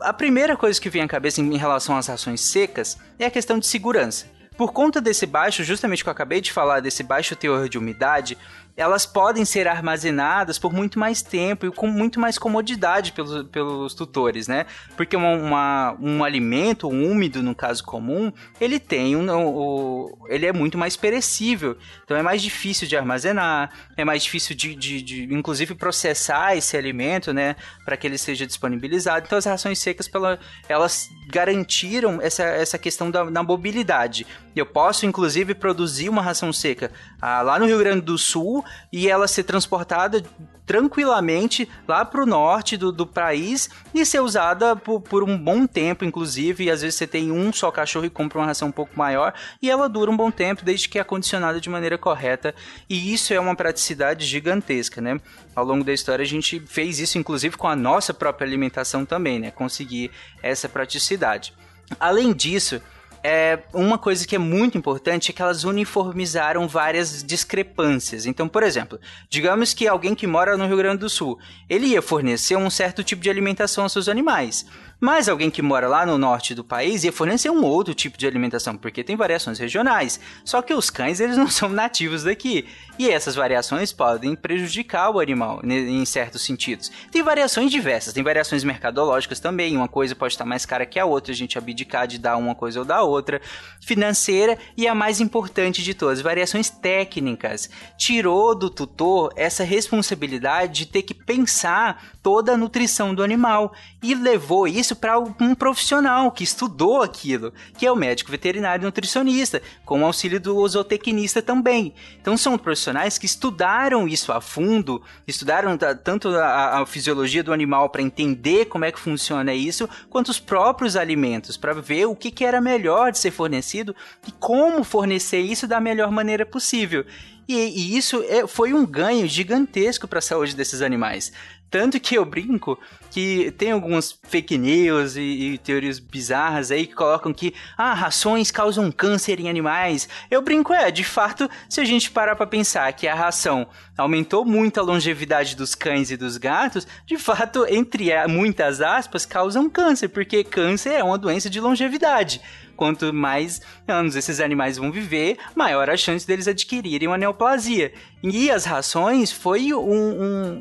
A 0.00 0.12
primeira 0.12 0.56
coisa 0.56 0.80
que 0.80 0.90
vem 0.90 1.02
à 1.02 1.08
cabeça 1.08 1.40
em 1.40 1.56
relação 1.56 1.96
às 1.96 2.06
rações 2.06 2.40
secas 2.40 2.98
é 3.18 3.24
a 3.24 3.30
questão 3.30 3.58
de 3.58 3.66
segurança. 3.66 4.26
Por 4.56 4.72
conta 4.72 5.00
desse 5.00 5.24
baixo, 5.24 5.62
justamente 5.62 6.02
que 6.02 6.08
eu 6.08 6.12
acabei 6.12 6.40
de 6.40 6.52
falar, 6.52 6.80
desse 6.80 7.02
baixo 7.02 7.36
teor 7.36 7.68
de 7.68 7.78
umidade, 7.78 8.36
elas 8.78 9.04
podem 9.04 9.44
ser 9.44 9.66
armazenadas 9.66 10.56
por 10.56 10.72
muito 10.72 11.00
mais 11.00 11.20
tempo 11.20 11.66
e 11.66 11.70
com 11.70 11.88
muito 11.88 12.20
mais 12.20 12.38
comodidade 12.38 13.10
pelos, 13.10 13.42
pelos 13.48 13.92
tutores, 13.92 14.46
né? 14.46 14.66
Porque 14.96 15.16
uma, 15.16 15.32
uma, 15.32 15.96
um 16.00 16.22
alimento 16.22 16.88
úmido, 16.88 17.42
no 17.42 17.56
caso 17.56 17.82
comum, 17.82 18.32
ele 18.60 18.78
tem 18.78 19.16
um, 19.16 19.28
um, 19.28 20.06
ele 20.28 20.46
é 20.46 20.52
muito 20.52 20.78
mais 20.78 20.96
perecível, 20.96 21.76
então 22.04 22.16
é 22.16 22.22
mais 22.22 22.40
difícil 22.40 22.86
de 22.86 22.96
armazenar, 22.96 23.72
é 23.96 24.04
mais 24.04 24.22
difícil 24.22 24.54
de, 24.54 24.76
de, 24.76 25.02
de 25.02 25.34
inclusive 25.34 25.74
processar 25.74 26.56
esse 26.56 26.76
alimento, 26.76 27.32
né? 27.32 27.56
Para 27.84 27.96
que 27.96 28.06
ele 28.06 28.16
seja 28.16 28.46
disponibilizado. 28.46 29.26
Então 29.26 29.38
as 29.38 29.44
rações 29.44 29.80
secas, 29.80 30.06
pela, 30.06 30.38
elas 30.68 31.08
garantiram 31.28 32.20
essa, 32.22 32.44
essa 32.44 32.78
questão 32.78 33.10
da, 33.10 33.24
da 33.24 33.42
mobilidade. 33.42 34.24
Eu 34.60 34.66
posso, 34.66 35.06
inclusive, 35.06 35.54
produzir 35.54 36.08
uma 36.08 36.22
ração 36.22 36.52
seca 36.52 36.90
ah, 37.20 37.42
lá 37.42 37.58
no 37.58 37.66
Rio 37.66 37.78
Grande 37.78 38.00
do 38.00 38.18
Sul 38.18 38.64
e 38.92 39.08
ela 39.08 39.28
ser 39.28 39.44
transportada 39.44 40.22
tranquilamente 40.68 41.66
lá 41.88 42.04
para 42.04 42.22
o 42.22 42.26
norte 42.26 42.76
do, 42.76 42.92
do 42.92 43.06
país 43.06 43.70
e 43.94 44.04
ser 44.04 44.20
usada 44.20 44.76
por, 44.76 45.00
por, 45.00 45.24
um 45.24 45.36
bom 45.36 45.66
tempo, 45.66 46.04
inclusive. 46.04 46.64
E 46.64 46.70
às 46.70 46.82
vezes 46.82 46.96
você 46.96 47.06
tem 47.06 47.32
um 47.32 47.50
só 47.50 47.70
cachorro 47.70 48.04
e 48.04 48.10
compra 48.10 48.38
uma 48.38 48.46
ração 48.46 48.68
um 48.68 48.72
pouco 48.72 48.96
maior 48.96 49.32
e 49.62 49.70
ela 49.70 49.88
dura 49.88 50.10
um 50.10 50.16
bom 50.16 50.30
tempo 50.30 50.62
desde 50.62 50.86
que 50.86 50.98
é 50.98 51.00
acondicionada 51.00 51.58
de 51.58 51.70
maneira 51.70 51.96
correta. 51.96 52.54
E 52.88 53.14
isso 53.14 53.32
é 53.32 53.40
uma 53.40 53.56
praticidade 53.56 54.26
gigantesca, 54.26 55.00
né? 55.00 55.18
Ao 55.56 55.64
longo 55.64 55.82
da 55.82 55.92
história 55.92 56.22
a 56.22 56.28
gente 56.28 56.60
fez 56.60 56.98
isso, 56.98 57.16
inclusive, 57.16 57.56
com 57.56 57.66
a 57.66 57.74
nossa 57.74 58.12
própria 58.12 58.46
alimentação 58.46 59.06
também, 59.06 59.38
né? 59.38 59.50
Conseguir 59.50 60.10
essa 60.42 60.68
praticidade. 60.68 61.54
Além 61.98 62.34
disso, 62.34 62.82
é, 63.22 63.58
uma 63.72 63.98
coisa 63.98 64.26
que 64.26 64.34
é 64.34 64.38
muito 64.38 64.76
importante 64.76 65.30
é 65.30 65.34
que 65.34 65.42
elas 65.42 65.64
uniformizaram 65.64 66.66
várias 66.68 67.22
discrepâncias. 67.22 68.26
Então, 68.26 68.48
por 68.48 68.62
exemplo, 68.62 68.98
digamos 69.28 69.74
que 69.74 69.86
alguém 69.86 70.14
que 70.14 70.26
mora 70.26 70.56
no 70.56 70.66
Rio 70.66 70.76
Grande 70.76 71.00
do 71.00 71.08
Sul, 71.08 71.38
ele 71.68 71.88
ia 71.88 72.02
fornecer 72.02 72.56
um 72.56 72.70
certo 72.70 73.02
tipo 73.02 73.22
de 73.22 73.30
alimentação 73.30 73.84
aos 73.84 73.92
seus 73.92 74.08
animais. 74.08 74.66
Mas 75.00 75.28
alguém 75.28 75.48
que 75.48 75.62
mora 75.62 75.86
lá 75.86 76.04
no 76.04 76.18
norte 76.18 76.54
do 76.54 76.64
país 76.64 77.04
ia 77.04 77.12
fornecer 77.12 77.50
um 77.50 77.64
outro 77.64 77.94
tipo 77.94 78.18
de 78.18 78.26
alimentação, 78.26 78.76
porque 78.76 79.04
tem 79.04 79.14
variações 79.14 79.58
regionais. 79.58 80.18
Só 80.44 80.60
que 80.60 80.74
os 80.74 80.90
cães, 80.90 81.20
eles 81.20 81.36
não 81.38 81.48
são 81.48 81.68
nativos 81.68 82.24
daqui. 82.24 82.66
E 82.98 83.08
essas 83.08 83.36
variações 83.36 83.92
podem 83.92 84.34
prejudicar 84.34 85.10
o 85.10 85.20
animal 85.20 85.60
em 85.64 86.04
certos 86.04 86.42
sentidos. 86.42 86.90
Tem 87.12 87.22
variações 87.22 87.70
diversas, 87.70 88.12
tem 88.12 88.24
variações 88.24 88.64
mercadológicas 88.64 89.38
também. 89.38 89.76
Uma 89.76 89.86
coisa 89.86 90.16
pode 90.16 90.34
estar 90.34 90.44
mais 90.44 90.66
cara 90.66 90.84
que 90.84 90.98
a 90.98 91.04
outra, 91.04 91.32
a 91.32 91.36
gente 91.36 91.56
abdicar 91.56 92.08
de 92.08 92.18
dar 92.18 92.36
uma 92.36 92.56
coisa 92.56 92.80
ou 92.80 92.84
da 92.84 93.02
outra. 93.02 93.40
Financeira 93.80 94.58
e 94.76 94.88
a 94.88 94.96
mais 94.96 95.20
importante 95.20 95.80
de 95.80 95.94
todas, 95.94 96.20
variações 96.20 96.70
técnicas. 96.70 97.70
Tirou 97.96 98.52
do 98.52 98.68
tutor 98.68 99.32
essa 99.36 99.62
responsabilidade 99.62 100.72
de 100.72 100.86
ter 100.86 101.02
que 101.02 101.14
pensar 101.14 102.10
toda 102.20 102.52
a 102.54 102.56
nutrição 102.56 103.14
do 103.14 103.22
animal 103.22 103.72
e 104.02 104.12
levou 104.12 104.66
isso 104.66 104.87
para 104.96 105.18
um 105.18 105.54
profissional 105.54 106.30
que 106.30 106.44
estudou 106.44 107.02
aquilo, 107.02 107.52
que 107.76 107.86
é 107.86 107.92
o 107.92 107.96
médico 107.96 108.30
veterinário 108.30 108.84
nutricionista, 108.84 109.62
com 109.84 110.02
o 110.02 110.04
auxílio 110.04 110.40
do 110.40 110.66
zootecnista 110.68 111.40
também. 111.42 111.94
Então 112.20 112.36
são 112.36 112.58
profissionais 112.58 113.18
que 113.18 113.26
estudaram 113.26 114.06
isso 114.06 114.32
a 114.32 114.40
fundo, 114.40 115.02
estudaram 115.26 115.76
tanto 115.76 116.28
a, 116.28 116.80
a 116.80 116.86
fisiologia 116.86 117.42
do 117.42 117.52
animal 117.52 117.88
para 117.90 118.02
entender 118.02 118.66
como 118.66 118.84
é 118.84 118.92
que 118.92 119.00
funciona 119.00 119.54
isso, 119.54 119.88
quanto 120.10 120.28
os 120.28 120.40
próprios 120.40 120.96
alimentos 120.96 121.56
para 121.56 121.74
ver 121.74 122.06
o 122.06 122.16
que, 122.16 122.30
que 122.30 122.44
era 122.44 122.60
melhor 122.60 123.12
de 123.12 123.18
ser 123.18 123.30
fornecido 123.30 123.94
e 124.26 124.32
como 124.32 124.84
fornecer 124.84 125.40
isso 125.40 125.66
da 125.66 125.80
melhor 125.80 126.10
maneira 126.10 126.44
possível. 126.44 127.04
E, 127.48 127.54
e 127.54 127.96
isso 127.96 128.22
é, 128.28 128.46
foi 128.46 128.74
um 128.74 128.84
ganho 128.84 129.26
gigantesco 129.26 130.06
para 130.06 130.18
a 130.18 130.22
saúde 130.22 130.54
desses 130.54 130.82
animais. 130.82 131.32
Tanto 131.70 132.00
que 132.00 132.14
eu 132.14 132.24
brinco 132.24 132.78
que 133.10 133.50
tem 133.52 133.72
algumas 133.72 134.18
fake 134.22 134.56
news 134.56 135.16
e, 135.16 135.20
e, 135.20 135.58
teorias 135.58 135.98
bizarras 135.98 136.70
aí 136.70 136.86
que 136.86 136.94
colocam 136.94 137.32
que 137.32 137.54
ah, 137.76 137.94
rações 137.94 138.50
causam 138.50 138.90
câncer 138.90 139.40
em 139.40 139.48
animais. 139.48 140.08
Eu 140.30 140.40
brinco, 140.42 140.72
é, 140.72 140.90
de 140.90 141.04
fato, 141.04 141.48
se 141.68 141.80
a 141.80 141.84
gente 141.84 142.10
parar 142.10 142.36
para 142.36 142.46
pensar 142.46 142.92
que 142.92 143.06
a 143.06 143.14
ração 143.14 143.66
aumentou 143.96 144.44
muito 144.44 144.78
a 144.78 144.82
longevidade 144.82 145.56
dos 145.56 145.74
cães 145.74 146.10
e 146.10 146.16
dos 146.16 146.36
gatos, 146.36 146.86
de 147.06 147.18
fato, 147.18 147.66
entre 147.68 148.10
muitas 148.28 148.80
aspas, 148.80 149.26
causam 149.26 149.68
câncer, 149.68 150.08
porque 150.08 150.44
câncer 150.44 150.92
é 150.92 151.04
uma 151.04 151.18
doença 151.18 151.50
de 151.50 151.60
longevidade 151.60 152.40
quanto 152.78 153.12
mais 153.12 153.60
anos 153.88 154.14
esses 154.14 154.38
animais 154.38 154.76
vão 154.76 154.92
viver, 154.92 155.36
maior 155.56 155.90
a 155.90 155.96
chance 155.96 156.24
deles 156.24 156.46
adquirirem 156.46 157.08
uma 157.08 157.18
neoplasia. 157.18 157.92
E 158.22 158.52
as 158.52 158.64
rações 158.64 159.32
foi 159.32 159.74
um, 159.74 159.80
um, 159.80 160.52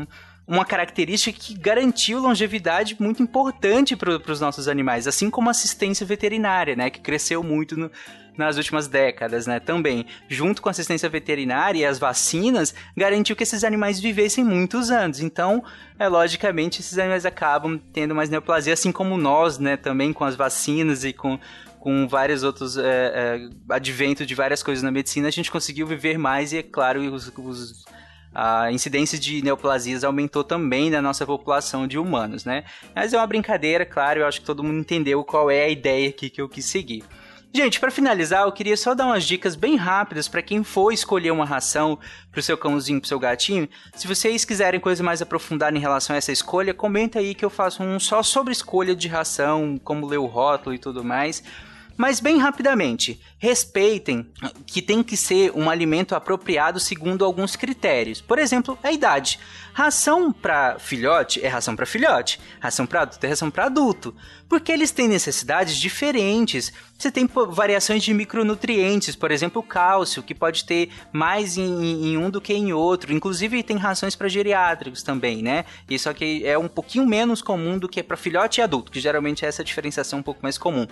um 0.00 0.06
uma 0.46 0.64
característica 0.64 1.36
que 1.38 1.54
garantiu 1.54 2.20
longevidade 2.20 2.96
muito 3.00 3.22
importante 3.22 3.96
para 3.96 4.30
os 4.30 4.40
nossos 4.40 4.68
animais, 4.68 5.08
assim 5.08 5.28
como 5.28 5.50
assistência 5.50 6.06
veterinária, 6.06 6.76
né, 6.76 6.88
que 6.88 7.00
cresceu 7.00 7.42
muito 7.42 7.76
no, 7.76 7.90
nas 8.36 8.56
últimas 8.56 8.86
décadas, 8.86 9.46
né, 9.46 9.58
também. 9.58 10.06
Junto 10.28 10.62
com 10.62 10.68
a 10.68 10.70
assistência 10.70 11.08
veterinária 11.08 11.80
e 11.80 11.84
as 11.84 11.98
vacinas, 11.98 12.74
garantiu 12.96 13.34
que 13.34 13.42
esses 13.42 13.64
animais 13.64 13.98
vivessem 13.98 14.44
muitos 14.44 14.90
anos. 14.90 15.20
Então, 15.20 15.64
é, 15.98 16.06
logicamente, 16.06 16.80
esses 16.80 16.96
animais 16.98 17.26
acabam 17.26 17.80
tendo 17.92 18.14
mais 18.14 18.30
neoplasia, 18.30 18.72
assim 18.72 18.92
como 18.92 19.16
nós, 19.16 19.58
né, 19.58 19.76
também 19.76 20.12
com 20.12 20.24
as 20.24 20.36
vacinas 20.36 21.04
e 21.04 21.12
com 21.12 21.38
com 21.78 22.08
vários 22.08 22.42
outros 22.42 22.76
é, 22.76 22.82
é, 22.84 23.48
adventos 23.68 24.26
de 24.26 24.34
várias 24.34 24.60
coisas 24.60 24.82
na 24.82 24.90
medicina, 24.90 25.28
a 25.28 25.30
gente 25.30 25.52
conseguiu 25.52 25.86
viver 25.86 26.18
mais 26.18 26.52
e, 26.52 26.58
é 26.58 26.62
claro, 26.64 27.00
os, 27.14 27.32
os 27.38 27.84
a 28.38 28.70
incidência 28.70 29.18
de 29.18 29.42
neoplasias 29.42 30.04
aumentou 30.04 30.44
também 30.44 30.90
na 30.90 31.00
nossa 31.00 31.24
população 31.24 31.86
de 31.86 31.98
humanos, 31.98 32.44
né? 32.44 32.64
Mas 32.94 33.14
é 33.14 33.16
uma 33.16 33.26
brincadeira, 33.26 33.86
claro, 33.86 34.20
eu 34.20 34.26
acho 34.26 34.40
que 34.40 34.46
todo 34.46 34.62
mundo 34.62 34.78
entendeu 34.78 35.24
qual 35.24 35.50
é 35.50 35.64
a 35.64 35.68
ideia 35.70 36.10
aqui 36.10 36.28
que 36.28 36.42
eu 36.42 36.46
quis 36.46 36.66
seguir. 36.66 37.02
Gente, 37.54 37.80
para 37.80 37.90
finalizar, 37.90 38.42
eu 38.42 38.52
queria 38.52 38.76
só 38.76 38.94
dar 38.94 39.06
umas 39.06 39.24
dicas 39.24 39.56
bem 39.56 39.76
rápidas 39.76 40.28
para 40.28 40.42
quem 40.42 40.62
for 40.62 40.92
escolher 40.92 41.30
uma 41.30 41.46
ração 41.46 41.98
para 42.30 42.40
o 42.40 42.42
seu 42.42 42.58
cãozinho, 42.58 43.00
para 43.00 43.06
o 43.06 43.08
seu 43.08 43.18
gatinho. 43.18 43.66
Se 43.94 44.06
vocês 44.06 44.44
quiserem 44.44 44.78
coisa 44.78 45.02
mais 45.02 45.22
aprofundada 45.22 45.74
em 45.74 45.80
relação 45.80 46.12
a 46.12 46.18
essa 46.18 46.30
escolha, 46.30 46.74
comenta 46.74 47.20
aí 47.20 47.34
que 47.34 47.42
eu 47.44 47.48
faço 47.48 47.82
um 47.82 47.98
só 47.98 48.22
sobre 48.22 48.52
escolha 48.52 48.94
de 48.94 49.08
ração, 49.08 49.80
como 49.82 50.06
ler 50.06 50.18
o 50.18 50.26
rótulo 50.26 50.74
e 50.74 50.78
tudo 50.78 51.02
mais. 51.02 51.42
Mas 51.96 52.20
bem 52.20 52.38
rapidamente, 52.38 53.18
respeitem 53.38 54.26
que 54.66 54.82
tem 54.82 55.02
que 55.02 55.16
ser 55.16 55.52
um 55.54 55.70
alimento 55.70 56.14
apropriado 56.14 56.78
segundo 56.78 57.24
alguns 57.24 57.56
critérios. 57.56 58.20
Por 58.20 58.38
exemplo, 58.38 58.78
a 58.82 58.92
idade. 58.92 59.38
Ração 59.72 60.32
para 60.32 60.78
filhote 60.78 61.44
é 61.44 61.48
ração 61.48 61.76
para 61.76 61.84
filhote, 61.84 62.40
ração 62.60 62.86
para 62.86 63.02
adulto 63.02 63.26
é 63.26 63.28
ração 63.28 63.50
para 63.50 63.66
adulto, 63.66 64.14
porque 64.48 64.72
eles 64.72 64.90
têm 64.90 65.06
necessidades 65.06 65.76
diferentes. 65.76 66.72
Você 66.98 67.10
tem 67.10 67.28
variações 67.48 68.02
de 68.02 68.14
micronutrientes, 68.14 69.14
por 69.14 69.30
exemplo, 69.30 69.62
cálcio, 69.62 70.22
que 70.22 70.34
pode 70.34 70.64
ter 70.64 70.90
mais 71.12 71.58
em, 71.58 72.12
em 72.12 72.16
um 72.16 72.30
do 72.30 72.40
que 72.40 72.54
em 72.54 72.72
outro. 72.72 73.12
Inclusive 73.12 73.62
tem 73.62 73.76
rações 73.76 74.16
para 74.16 74.28
geriátricos 74.28 75.02
também, 75.02 75.42
né? 75.42 75.66
Isso 75.88 76.08
aqui 76.08 76.46
é 76.46 76.56
um 76.56 76.68
pouquinho 76.68 77.06
menos 77.06 77.42
comum 77.42 77.78
do 77.78 77.88
que 77.88 78.02
para 78.02 78.16
filhote 78.16 78.60
e 78.60 78.62
adulto, 78.62 78.90
que 78.90 78.98
geralmente 79.00 79.44
é 79.44 79.48
essa 79.48 79.62
diferenciação 79.62 80.20
um 80.20 80.22
pouco 80.22 80.40
mais 80.42 80.56
comum 80.56 80.86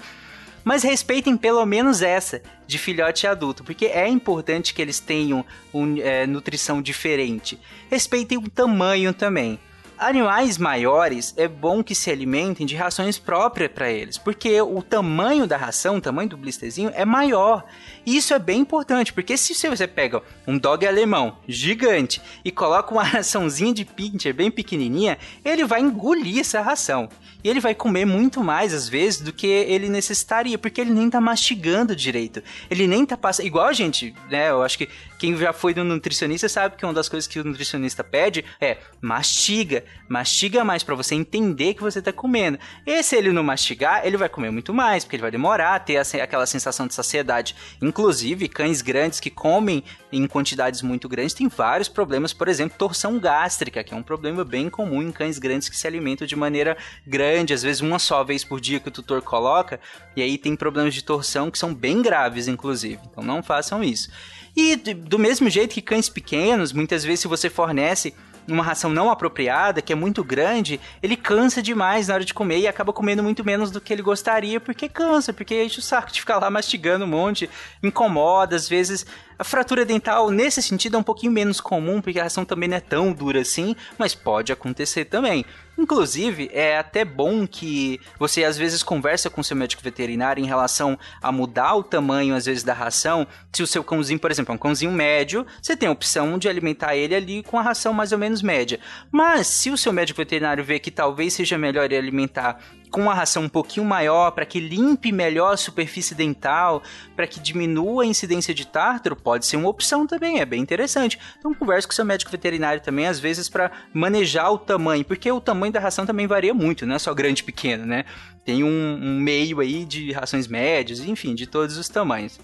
mas 0.65 0.83
respeitem 0.83 1.37
pelo 1.37 1.65
menos 1.67 2.03
essa 2.03 2.43
de 2.67 2.79
filhote 2.79 3.27
e 3.27 3.29
adulto, 3.29 3.63
porque 3.63 3.87
é 3.87 4.09
importante 4.09 4.73
que 4.73 4.81
eles 4.81 4.99
tenham 4.99 5.45
um, 5.73 5.99
é, 6.01 6.27
nutrição 6.27 6.81
diferente. 6.81 7.61
Respeitem 7.91 8.39
o 8.39 8.49
tamanho 8.49 9.13
também. 9.13 9.59
Animais 9.97 10.59
maiores 10.59 11.33
é 11.37 11.47
bom 11.47 11.83
que 11.83 11.95
se 11.95 12.11
alimentem 12.11 12.67
de 12.67 12.75
rações 12.75 13.17
próprias 13.17 13.71
para 13.71 13.89
eles, 13.89 14.19
porque 14.19 14.61
o 14.61 14.83
tamanho 14.83 15.47
da 15.47 15.57
ração, 15.57 15.97
o 15.99 16.01
tamanho 16.01 16.29
do 16.29 16.37
blisterzinho 16.37 16.91
é 16.95 17.05
maior. 17.05 17.65
E 18.05 18.17
isso 18.17 18.35
é 18.35 18.39
bem 18.41 18.61
importante, 18.61 19.13
porque 19.13 19.37
se 19.37 19.55
você 19.69 19.87
pega 19.87 20.21
um 20.49 20.59
dog 20.59 20.85
alemão 20.85 21.39
gigante 21.47 22.21
e 22.45 22.51
coloca 22.51 22.93
uma 22.93 23.05
raçãozinha 23.07 23.73
de 23.73 23.85
pincher 23.85 24.35
bem 24.35 24.51
pequenininha, 24.51 25.17
ele 25.45 25.65
vai 25.65 25.81
engolir 25.81 26.41
essa 26.41 26.61
ração. 26.61 27.09
E 27.45 27.49
ele 27.51 27.61
vai 27.61 27.75
comer 27.75 28.07
muito 28.07 28.43
mais 28.43 28.73
às 28.73 28.89
vezes 28.89 29.21
do 29.21 29.33
que 29.33 29.47
ele 29.47 29.91
necessitaria, 29.91 30.57
porque 30.57 30.81
ele 30.81 30.93
nem 30.93 31.11
tá 31.11 31.21
mastigando 31.21 31.95
direito. 31.95 32.43
Ele 32.71 32.87
nem 32.87 33.05
tá 33.05 33.19
passando. 33.19 33.45
Igual 33.45 33.67
a 33.67 33.73
gente, 33.75 34.15
né? 34.31 34.49
Eu 34.49 34.63
acho 34.63 34.79
que 34.79 34.89
quem 35.25 35.35
já 35.39 35.55
foi 35.55 35.73
no 35.73 35.85
nutricionista 35.85 36.51
sabe 36.51 36.77
que 36.77 36.85
uma 36.85 36.93
das 36.93 37.09
coisas 37.09 37.27
que 37.27 37.41
o 37.41 37.45
nutricionista 37.45 38.05
pede 38.05 38.45
é 38.61 38.77
mastiga, 39.01 39.83
mastiga 40.07 40.63
mais 40.63 40.83
para 40.83 40.95
você 40.95 41.15
entender 41.15 41.73
que 41.73 41.83
você 41.83 42.03
tá 42.03 42.13
comendo. 42.13 42.59
E 42.85 43.03
se 43.03 43.17
ele 43.17 43.33
não 43.33 43.43
mastigar, 43.43 44.05
ele 44.05 44.19
vai 44.19 44.29
comer 44.29 44.51
muito 44.51 44.75
mais, 44.75 45.03
porque 45.03 45.17
ele 45.17 45.23
vai 45.23 45.31
demorar 45.31 45.77
a 45.77 45.79
ter 45.79 45.97
aquela 46.21 46.45
sensação 46.45 46.87
de 46.87 46.93
saciedade. 46.93 47.57
Inclusive, 47.81 48.49
cães 48.49 48.83
grandes 48.83 49.19
que 49.19 49.31
comem 49.31 49.83
em 50.13 50.27
quantidades 50.27 50.83
muito 50.83 51.09
grandes 51.09 51.33
têm 51.33 51.49
vários 51.49 51.89
problemas, 51.89 52.35
por 52.35 52.47
exemplo, 52.47 52.77
torção 52.77 53.19
gástrica, 53.19 53.83
que 53.83 53.95
é 53.95 53.97
um 53.97 54.03
problema 54.03 54.45
bem 54.45 54.69
comum 54.69 55.03
em 55.03 55.11
cães 55.11 55.39
grandes 55.39 55.71
que 55.71 55.77
se 55.79 55.87
alimentam 55.87 56.27
de 56.27 56.37
maneira 56.37 56.77
grande 57.07 57.55
às 57.55 57.63
vezes 57.63 57.81
uma 57.81 57.99
só 57.99 58.23
vez 58.23 58.45
por 58.45 58.61
dia 58.61 58.79
que 58.79 58.89
o 58.89 58.93
tutor 58.93 59.23
coloca, 59.23 59.81
e 60.15 60.21
aí 60.21 60.37
tem 60.37 60.55
problemas 60.55 60.93
de 60.93 61.03
torção 61.03 61.51
que 61.51 61.59
são 61.59 61.73
bem 61.73 62.03
graves, 62.03 62.47
inclusive. 62.47 63.01
Então 63.11 63.25
não 63.25 63.43
façam 63.43 63.83
isso. 63.83 64.11
E 64.57 64.77
do 64.77 65.19
mesmo 65.19 65.51
jeito 65.51 65.75
que 65.75 65.83
cães 65.83 66.09
pequenos, 66.09 66.73
muitas 66.73 67.05
vezes 67.05 67.21
se 67.21 67.29
você 67.29 67.51
fornece 67.51 68.15
uma 68.47 68.63
ração 68.63 68.91
não 68.91 69.11
apropriada, 69.11 69.81
que 69.81 69.93
é 69.93 69.97
muito 69.97 70.23
grande, 70.23 70.81
ele 71.03 71.17
cansa 71.17 71.63
demais 71.63 72.09
na 72.09 72.15
hora 72.15 72.25
de 72.25 72.35
comer 72.35 72.59
e 72.59 72.69
acaba 72.69 72.93
comendo 72.93 73.23
muito 73.23 73.45
menos 73.45 73.71
do 73.71 73.81
que 73.81 73.93
ele 73.93 74.03
gostaria, 74.03 74.61
porque 74.61 74.89
cansa, 74.89 75.33
porque 75.33 75.65
enche 75.65 75.79
o 75.79 75.83
saco 75.83 76.13
de 76.13 76.21
ficar 76.21 76.39
lá 76.39 76.51
mastigando 76.51 77.05
um 77.05 77.09
monte, 77.09 77.49
incomoda, 77.83 78.55
às 78.55 78.69
vezes 78.69 79.07
a 79.39 79.45
fratura 79.45 79.85
dental, 79.85 80.31
nesse 80.31 80.63
sentido, 80.63 80.97
é 80.97 81.01
um 81.01 81.03
pouquinho 81.03 81.33
menos 81.33 81.61
comum, 81.61 82.01
porque 82.01 82.21
a 82.21 82.25
ração 82.25 82.45
também 82.45 82.69
não 82.69 82.77
é 82.77 82.81
tão 82.81 83.13
dura 83.13 83.41
assim, 83.41 83.75
mas 83.99 84.15
pode 84.15 84.53
acontecer 84.53 85.07
também. 85.07 85.45
Inclusive, 85.77 86.49
é 86.53 86.79
até 86.79 87.05
bom 87.05 87.47
que 87.47 88.01
você 88.19 88.45
às 88.45 88.57
vezes 88.57 88.83
conversa 88.83 89.29
com 89.29 89.43
seu 89.43 89.57
médico 89.57 89.83
veterinário 89.83 90.43
em 90.43 90.47
relação 90.47 90.97
a 91.21 91.33
mudar 91.33 91.75
o 91.75 91.83
tamanho, 91.83 92.35
às 92.35 92.47
vezes, 92.47 92.63
da 92.63 92.73
ração. 92.73 93.27
Se 93.53 93.63
o 93.63 93.67
seu 93.67 93.83
cãozinho, 93.83 94.21
por 94.21 94.31
exemplo, 94.31 94.53
é 94.53 94.55
um 94.55 94.59
cãozinho 94.59 94.93
médio, 94.93 95.45
você 95.61 95.77
tem 95.77 95.89
a 95.89 95.93
opção 95.93 96.39
de 96.39 96.49
alimentar 96.49 96.95
ele 96.95 97.15
ali 97.15 97.43
com 97.43 97.59
a 97.59 97.63
ração 97.63 97.93
mais 97.93 98.13
ou 98.13 98.19
menos 98.19 98.41
média. 98.41 98.79
Mas 99.11 99.49
se 99.49 99.71
o 99.71 99.77
seu 99.77 99.93
médico 99.93 100.19
veterinário 100.19 100.63
vê 100.63 100.79
que 100.79 100.93
talvez 100.93 101.35
seja 101.35 101.59
melhor 101.59 101.87
ele 101.87 101.97
alimentar 101.97 102.61
com 102.95 103.01
uma 103.01 103.13
ração 103.13 103.43
um 103.43 103.49
pouquinho 103.49 103.85
maior 103.85 104.31
para 104.31 104.47
que 104.47 104.61
limpe 104.61 105.11
melhor 105.11 105.55
a 105.55 105.57
superfície 105.57 106.15
dental, 106.15 106.81
para 107.17 107.27
que 107.27 107.41
diminua 107.41 108.05
a 108.05 108.07
incidência 108.07 108.55
de 108.55 108.65
tártaro, 108.65 109.17
pode 109.17 109.47
ser 109.47 109.57
uma 109.57 109.69
opção 109.69 110.07
também, 110.07 110.39
é 110.39 110.47
bem 110.47 110.63
interessante. 110.63 111.19
Então 111.37 111.53
converse 111.53 111.89
com 111.89 111.93
seu 111.93 112.05
médico 112.05 112.31
veterinário 112.31 112.81
também, 112.81 113.09
às 113.09 113.19
vezes, 113.19 113.49
para 113.49 113.73
manejar 113.93 114.49
o 114.53 114.59
tamanho, 114.59 115.05
porque 115.05 115.29
o 115.29 115.41
tamanho 115.41 115.73
da 115.73 115.81
ração 115.81 116.07
também 116.07 116.29
varia 116.29 116.55
muito, 116.55 116.87
não 116.87 116.95
é 116.95 116.99
só 117.01 117.13
grande 117.13 117.43
e 117.43 117.45
pequeno, 117.45 117.85
né? 117.85 118.05
Tem 118.45 118.63
um, 118.63 119.01
um 119.03 119.19
meio 119.19 119.59
aí 119.59 119.85
de 119.85 120.13
rações 120.13 120.47
médias, 120.47 121.01
enfim, 121.01 121.35
de 121.35 121.49
todos 121.49 121.77
os 121.77 121.89
tamanhos. 121.89 122.39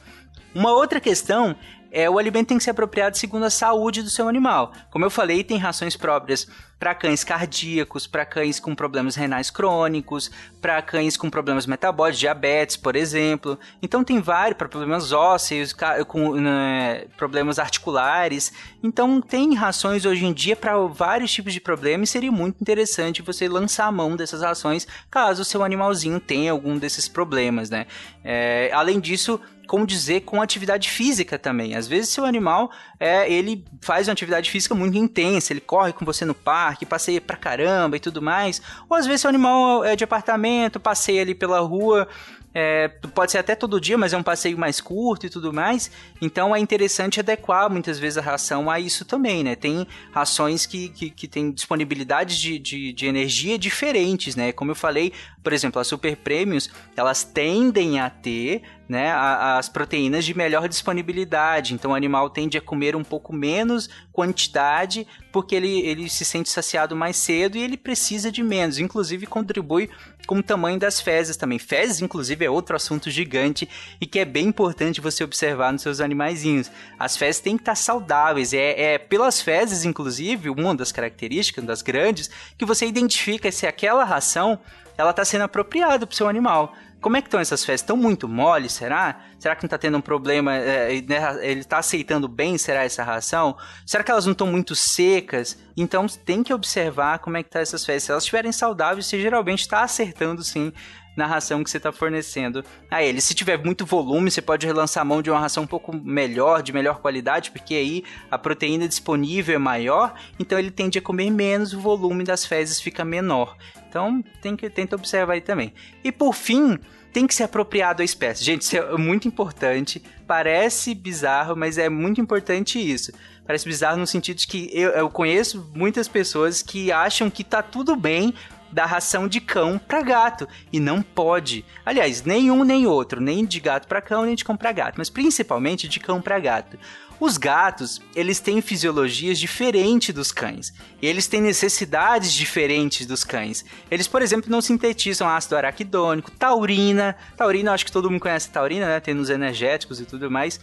Uma 0.53 0.73
outra 0.73 0.99
questão 0.99 1.55
é, 1.91 2.09
o 2.09 2.19
alimento 2.19 2.49
tem 2.49 2.59
que 2.59 2.65
ser 2.65 2.71
apropriado 2.71 3.17
segundo 3.17 3.45
a 3.45 3.51
saúde 3.51 4.03
do 4.03 4.11
seu 4.11 4.29
animal. 4.29 4.73
Como 4.91 5.05
eu 5.05 5.11
falei, 5.11 5.43
tem 5.43 5.59
rações 5.59 5.97
próprias 5.97 6.47
para 6.81 6.95
cães 6.95 7.23
cardíacos, 7.23 8.07
para 8.07 8.25
cães 8.25 8.59
com 8.59 8.75
problemas 8.75 9.15
renais 9.15 9.51
crônicos, 9.51 10.31
para 10.63 10.81
cães 10.81 11.15
com 11.15 11.29
problemas 11.29 11.67
metabólicos, 11.67 12.19
diabetes, 12.19 12.75
por 12.75 12.97
exemplo. 12.97 13.59
Então 13.83 14.03
tem 14.03 14.19
vários 14.19 14.57
para 14.57 14.67
problemas 14.67 15.13
ósseos, 15.13 15.77
com 16.09 16.37
né, 16.37 17.05
problemas 17.19 17.59
articulares. 17.59 18.51
Então 18.83 19.21
tem 19.21 19.55
rações 19.55 20.07
hoje 20.07 20.25
em 20.25 20.33
dia 20.33 20.57
para 20.57 20.79
vários 20.87 21.31
tipos 21.31 21.53
de 21.53 21.61
problemas 21.61 22.09
e 22.09 22.13
seria 22.13 22.33
muito 22.33 22.63
interessante 22.63 23.21
você 23.21 23.47
lançar 23.47 23.85
a 23.85 23.93
mão 23.93 24.17
dessas 24.17 24.41
rações 24.41 24.87
caso 25.11 25.43
o 25.43 25.45
seu 25.45 25.63
animalzinho 25.63 26.19
tenha 26.19 26.51
algum 26.51 26.79
desses 26.79 27.07
problemas, 27.07 27.69
né? 27.69 27.87
É, 28.25 28.71
além 28.73 28.99
disso, 28.99 29.39
como 29.71 29.87
dizer, 29.87 30.23
com 30.23 30.43
atividade 30.43 30.91
física 30.91 31.39
também. 31.39 31.77
Às 31.77 31.87
vezes 31.87 32.11
seu 32.11 32.25
animal, 32.25 32.73
é, 32.99 33.33
ele 33.33 33.65
faz 33.81 34.09
uma 34.09 34.13
atividade 34.15 34.51
física 34.51 34.75
muito 34.75 34.99
intensa, 34.99 35.53
ele 35.53 35.61
corre 35.61 35.93
com 35.93 36.05
você 36.05 36.25
no 36.25 36.35
parque, 36.35 36.85
passeia 36.85 37.21
pra 37.21 37.37
caramba 37.37 37.97
e 37.97 38.01
tudo 38.01 38.21
mais. 38.21 38.61
Ou 38.89 38.97
às 38.97 39.07
vezes 39.07 39.21
seu 39.21 39.29
animal 39.29 39.85
é 39.85 39.95
de 39.95 40.03
apartamento, 40.03 40.81
passeia 40.81 41.23
ali 41.23 41.37
pela 41.37 41.61
rua 41.61 42.09
é, 42.53 42.89
pode 42.89 43.31
ser 43.31 43.39
até 43.39 43.55
todo 43.55 43.81
dia, 43.81 43.97
mas 43.97 44.13
é 44.13 44.17
um 44.17 44.23
passeio 44.23 44.59
mais 44.59 44.81
curto 44.81 45.27
e 45.27 45.31
tudo 45.31 45.53
mais. 45.53 45.91
Então 46.21 46.55
é 46.55 46.59
interessante 46.59 47.21
adequar 47.21 47.71
muitas 47.71 47.99
vezes 47.99 48.19
a 48.19 48.23
ração 48.23 48.69
a 48.69 48.81
isso 48.81 49.05
também, 49.05 49.45
né? 49.45 49.55
Tem 49.55 49.87
rações 50.13 50.67
que, 50.67 50.89
que, 50.89 51.11
que 51.11 51.29
têm 51.29 51.53
disponibilidades 51.53 52.37
de, 52.37 52.59
de, 52.59 52.93
de, 52.93 53.07
energia 53.07 53.59
diferentes, 53.59 54.35
né? 54.35 54.53
Como 54.53 54.73
eu 54.73 54.75
falei, 54.75 55.13
por 55.43 55.53
exemplo, 55.53 55.81
as 55.81 55.87
super 55.87 56.17
prêmios, 56.17 56.71
elas 56.97 57.23
tendem 57.23 58.01
a 58.01 58.11
ter 58.11 58.63
né, 58.91 59.13
as 59.13 59.69
proteínas 59.69 60.25
de 60.25 60.37
melhor 60.37 60.69
disponibilidade. 60.69 61.75
Então 61.75 61.93
o 61.93 61.95
animal 61.95 62.29
tende 62.29 62.59
a 62.59 62.61
comer 62.61 62.97
um 62.97 63.05
pouco 63.05 63.33
menos 63.33 63.89
quantidade 64.13 65.07
porque 65.31 65.55
ele, 65.55 65.79
ele 65.83 66.11
se 66.11 66.25
sente 66.25 66.51
saciado 66.51 66.97
mais 66.97 67.17
cedo 67.17 67.57
e 67.57 67.63
ele 67.63 67.77
precisa 67.77 68.33
de 68.33 68.43
menos. 68.43 68.81
Inclusive 68.81 69.27
contribui 69.27 69.89
com 70.27 70.39
o 70.39 70.43
tamanho 70.43 70.77
das 70.77 71.01
fezes 71.01 71.37
também. 71.37 71.57
Fezes, 71.57 72.03
inclusive, 72.03 72.45
é 72.45 72.51
outro 72.51 72.75
assunto 72.75 73.09
gigante 73.13 73.69
e 74.01 74.07
que 74.07 74.19
é 74.19 74.25
bem 74.25 74.49
importante 74.49 75.01
você 75.01 75.23
observar 75.23 75.73
nos 75.73 75.83
seus 75.83 76.01
animaizinhos. 76.01 76.69
As 76.99 77.17
fezes 77.17 77.41
têm 77.41 77.57
que 77.57 77.63
estar 77.63 77.77
saudáveis. 77.77 78.53
É, 78.53 78.95
é 78.95 78.99
pelas 78.99 79.41
fezes, 79.41 79.85
inclusive, 79.85 80.51
uma 80.51 80.75
das 80.75 80.91
características, 80.91 81.65
das 81.65 81.81
grandes, 81.81 82.29
que 82.59 82.65
você 82.65 82.87
identifica 82.87 83.53
se 83.53 83.69
aquela 83.69 84.03
ração 84.03 84.59
ela 84.99 85.11
está 85.11 85.25
sendo 85.25 85.43
apropriada 85.43 86.07
para 86.07 86.13
o 86.13 86.17
seu 86.17 86.29
animal. 86.29 86.75
Como 87.01 87.17
é 87.17 87.23
que 87.23 87.29
estão 87.29 87.41
essas 87.41 87.65
fezes? 87.65 87.81
Estão 87.81 87.97
muito 87.97 88.29
moles, 88.29 88.73
será? 88.73 89.21
Será 89.39 89.57
que 89.57 89.63
não 89.63 89.69
está 89.69 89.79
tendo 89.79 89.97
um 89.97 90.03
problema? 90.03 90.55
É, 90.55 91.01
né, 91.01 91.39
ele 91.41 91.61
está 91.61 91.79
aceitando 91.79 92.29
bem, 92.29 92.59
será, 92.59 92.85
essa 92.85 93.03
ração? 93.03 93.57
Será 93.87 94.05
que 94.05 94.11
elas 94.11 94.27
não 94.27 94.33
estão 94.33 94.47
muito 94.47 94.77
secas? 94.77 95.59
Então 95.77 96.07
tem 96.07 96.43
que 96.43 96.53
observar 96.53 97.21
como 97.21 97.39
é 97.39 97.43
que 97.43 97.49
tá 97.49 97.61
essas 97.61 97.85
fezes. 97.87 98.05
Se 98.05 98.11
elas 98.11 98.25
estiverem 98.25 98.53
saudáveis, 98.53 99.07
você 99.07 99.21
geralmente 99.21 99.61
está 99.61 99.83
acertando 99.83 100.43
sim 100.43 100.73
na 101.17 101.27
ração 101.27 101.63
que 101.63 101.71
você 101.71 101.77
está 101.77 101.93
fornecendo 101.93 102.65
a 102.91 103.03
ele. 103.03 103.21
Se 103.21 103.35
tiver 103.35 103.63
muito 103.63 103.85
volume, 103.85 104.31
você 104.31 104.41
pode 104.41 104.67
relançar 104.67 105.03
a 105.03 105.05
mão 105.05 105.23
de 105.23 105.31
uma 105.31 105.41
ração 105.41 105.65
um 105.65 105.67
pouco 105.67 105.95
melhor, 105.95 106.63
de 106.63 106.73
melhor 106.73 107.01
qualidade, 107.01 107.51
porque 107.51 107.75
aí 107.75 108.05
a 108.31 108.39
proteína 108.39 108.89
disponível 108.89 109.55
é 109.55 109.59
maior, 109.59 110.15
então 110.39 110.59
ele 110.59 110.71
tende 110.71 110.99
a 110.99 111.03
comer 111.03 111.31
menos, 111.31 111.73
o 111.73 111.81
volume 111.81 112.25
das 112.25 112.47
fezes 112.47 112.81
fica 112.81 113.05
menor. 113.05 113.57
Então 113.89 114.23
tem 114.41 114.57
que 114.57 114.71
tenta 114.71 114.97
observar 114.97 115.35
aí 115.35 115.41
também. 115.41 115.75
E 116.05 116.13
por 116.13 116.35
fim, 116.35 116.79
tem 117.13 117.27
que 117.27 117.35
ser 117.35 117.45
apropriado 117.45 118.03
à 118.03 118.05
espécie. 118.05 118.45
Gente, 118.45 118.63
isso 118.63 118.77
é 118.77 118.97
muito 118.97 119.27
importante. 119.27 120.03
Parece 120.27 120.95
bizarro, 120.95 121.57
mas 121.57 121.77
é 121.77 121.89
muito 121.89 122.21
importante 122.21 122.79
isso. 122.79 123.13
Parece 123.45 123.67
bizarro 123.67 123.99
no 123.99 124.07
sentido 124.07 124.37
de 124.37 124.47
que 124.47 124.71
eu, 124.73 124.91
eu 124.91 125.11
conheço 125.11 125.69
muitas 125.75 126.07
pessoas 126.07 126.63
que 126.63 126.93
acham 126.93 127.29
que 127.29 127.43
tá 127.43 127.63
tudo 127.63 127.97
bem 127.97 128.33
dar 128.73 128.87
ração 128.87 129.29
de 129.29 129.41
cão 129.41 129.79
para 129.79 130.03
gato 130.03 130.49
e 130.73 130.79
não 130.81 131.03
pode. 131.03 131.65
Aliás, 131.85 132.23
nenhum 132.23 132.65
nem 132.65 132.87
outro, 132.87 133.21
nem 133.21 133.45
de 133.45 133.61
gato 133.61 133.87
para 133.87 134.01
cão, 134.01 134.25
nem 134.25 134.35
de 134.35 134.45
cão 134.45 134.57
para 134.57 134.73
gato, 134.73 134.95
mas 134.99 135.11
principalmente 135.11 135.89
de 135.89 136.01
cão 136.01 136.21
para 136.21 136.39
gato. 136.39 136.79
Os 137.21 137.37
gatos, 137.37 138.01
eles 138.17 138.41
têm 138.41 138.63
fisiologias 138.63 139.39
diferentes 139.39 140.15
dos 140.15 140.33
cães. 140.33 140.73
E 141.03 141.07
eles 141.07 141.27
têm 141.27 141.43
necessidades 141.43 142.33
diferentes 142.33 143.07
dos 143.07 143.25
cães. 143.25 143.63
Eles, 143.91 144.09
por 144.09 144.23
exemplo, 144.23 144.51
não 144.51 144.63
sintetizam 144.63 145.29
ácido 145.29 145.55
araquidônico, 145.55 146.31
taurina. 146.31 147.15
Taurina, 147.37 147.75
acho 147.75 147.85
que 147.85 147.93
todo 147.93 148.11
mundo 148.11 148.23
conhece 148.23 148.49
taurina, 148.49 148.87
né? 148.87 149.01
Tem 149.01 149.13
nos 149.13 149.29
energéticos 149.29 150.01
e 150.01 150.07
tudo 150.07 150.31
mais 150.31 150.59